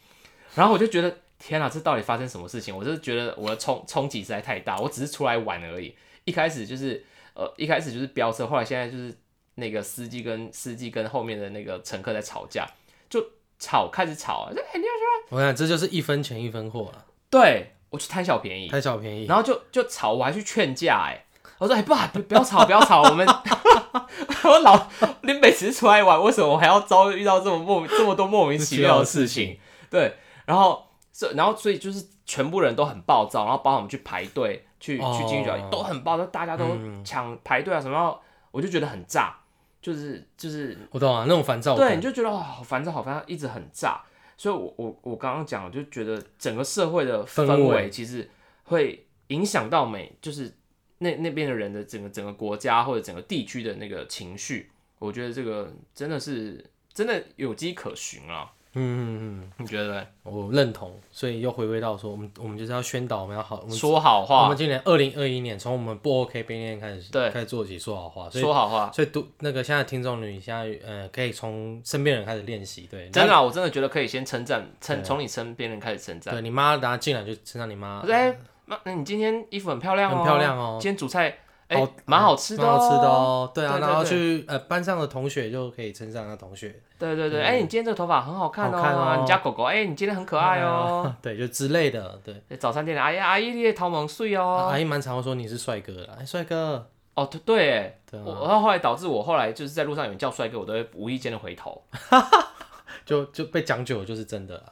[0.58, 2.76] 然后我就觉得天啊，这到底发生什么事情？
[2.76, 5.96] 我就是觉得我的冲冲击实在太大，我只是出来玩而已，
[6.26, 9.16] 一开始就是呃一开始就是飙车，后来现在就是
[9.56, 12.68] 那个司机跟司机跟后面的那个乘客在吵架，
[13.10, 13.24] 就
[13.60, 14.90] 吵开始吵啊，就哎你要
[15.30, 19.26] 我想这就是一分钱一分货啊，对我去贪小便宜，贪小便宜。
[19.26, 21.26] 然后就就吵，我还去劝架哎、
[21.58, 23.28] 我说哎不不不要吵不要吵，我们
[24.46, 24.88] 我老
[25.22, 29.60] 你每次出来玩，为什么我还要遭遇到这么莫这么多莫名其妙的事情？
[29.90, 30.16] 对，
[30.48, 30.84] 然后
[31.14, 38.20] 这然后所以就是全部人都很暴躁，然后包括我们去排队去哦去金鱼角都很暴躁，大家都抢排队啊什么，然后
[38.50, 39.38] 我就觉得很炸，
[39.82, 42.02] 就是就是我懂啊，那种烦躁对，你。
[42.02, 44.02] 就觉得哇好烦躁好烦躁，一直很炸。
[44.38, 48.30] 所以我我我刚刚讲，我就觉得整个社会的氛氛围围其实
[48.66, 50.54] 会影响到每就是
[51.00, 54.72] 那那边的人的整个整个国家或者整个地区的那个情绪。
[55.00, 60.08] 我觉得这个真的是真的有迹可循啊，嗯嗯嗯，你觉得呢？
[60.24, 60.94] 我认同。
[61.12, 68.30] 所以又回归到说，我们我们就是要宣导，我们要好，我们说好话我话们，今年二零二一年从我们不 OK 边念开始，对开始做起说好话。
[68.30, 72.88] 所以说好话，所以读那个现在听众女，现在呃可以从身边人开始练习。
[72.92, 76.34] 对，真的啊、我真的觉得可以先称赞，称从你身边人开始称赞。
[76.36, 81.36] 对你妈等下进来就称赞你妈我，说哎，妈，那你今天衣服很漂亮哦，很漂亮哦今天煮菜
[81.68, 83.52] 哎好蛮好吃的蛮哦，好吃的哦。
[83.54, 91.14] 对啊，对对然后去呃班上的同学就可以称赞他同学，对对对，哎、你今天这个头发很好看哦，好看哦你家狗狗，哎、你今天很可爱哦。
[91.22, 92.20] 对，就之类的。
[92.24, 94.70] 对，哎早餐店的阿姨，阿姨你的头毛碎哦。
[94.72, 101.84] 阿姨蛮常说你是帅哥的，哎，帅哥，哦，对对，哎对啊我然后后来导致我后来就是在路上有人叫帅哥，我都会无意间的回头。
[103.06, 104.64] 就就被讲久了就是真的了，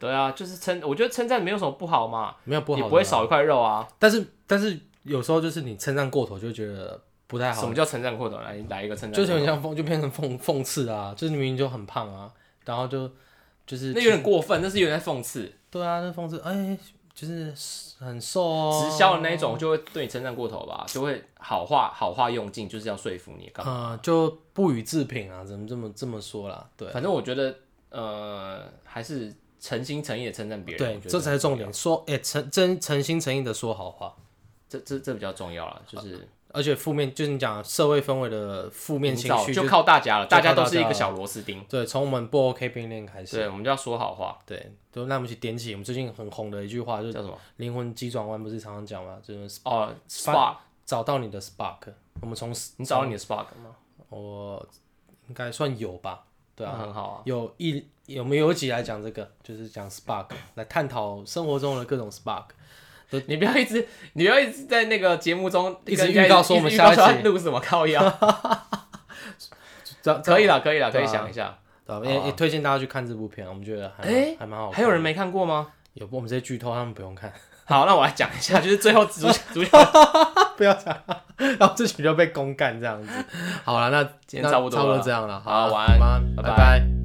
[0.00, 3.86] 对啊，就是称，我觉得称赞没有什么不好嘛，没有不好也不会少一块肉啊。
[4.00, 4.76] 但是但是
[5.08, 8.36] 有时候就是你称赞过头，就觉得不太好什么，叫称赞过头？
[8.38, 12.32] 来来一个称赞，就是很像讽，就变成讽讽刺啊，就是你明明就很胖啊，
[12.64, 13.10] 然后就
[13.66, 15.52] 就是那有点过分，那是有点在讽刺。
[15.70, 16.78] 对啊，那讽刺，哎，
[17.14, 17.52] 就是
[17.98, 23.90] 很瘦哦，直销的那一种就会对你称赞过头吧，就会好话好话用尽，就是要说服你干嘛？
[23.90, 26.68] 呃，就不予置评啊，怎么这么这么说啦？
[26.76, 27.54] 对反正我觉得，
[27.90, 34.14] 呃，还是诚心诚意的称赞别人，这才是重点，说哎诚真诚心诚意的说好话，
[34.68, 47.38] 这这这比较重要了，就是而且负面就是你讲社会氛围的负面情绪就靠大家了，大家都是一个小螺丝钉，对，从我们不 OK 并练开始，对，我们就要说好话，对，都那我们一起点起我们最近很红的一句话，就是叫什么？
[47.56, 49.18] 灵魂急转弯，不是常常讲吗？
[49.22, 50.56] 就是哦，spark，
[50.86, 51.92] 找到你的 spark。
[52.20, 53.76] 我们从你找到你的 spark 吗？
[54.08, 54.66] 我
[55.28, 56.24] 应该算有吧，
[56.56, 57.22] 对啊，很好啊。
[57.26, 62.44] 有一有没有有一集来讲这个，就是讲 spark，来探讨生活中的各种 spark。
[63.26, 68.02] 你不要一直，你不要一直在那个节目中一直预告说我们下一集说要录什么靠腰，
[70.02, 71.58] 这可以了，可以了，可以想一下。
[71.86, 72.02] 对吧？
[72.04, 74.76] 也也推荐大家去看这部片，我们觉得还蛮哎还蛮好看。
[74.76, 75.68] 还有人没看过吗？
[75.94, 77.32] 有我们这些剧透，他们不用看，
[77.64, 79.70] 好，那我来讲一下，就是最后主 主角
[80.58, 80.94] 不要讲，
[81.38, 83.08] 然后这群就被公干这样子。
[83.64, 85.40] 好了，那今天那差不多了差不多这样了。
[85.40, 86.97] 好好，晚安晚安，拜拜拜拜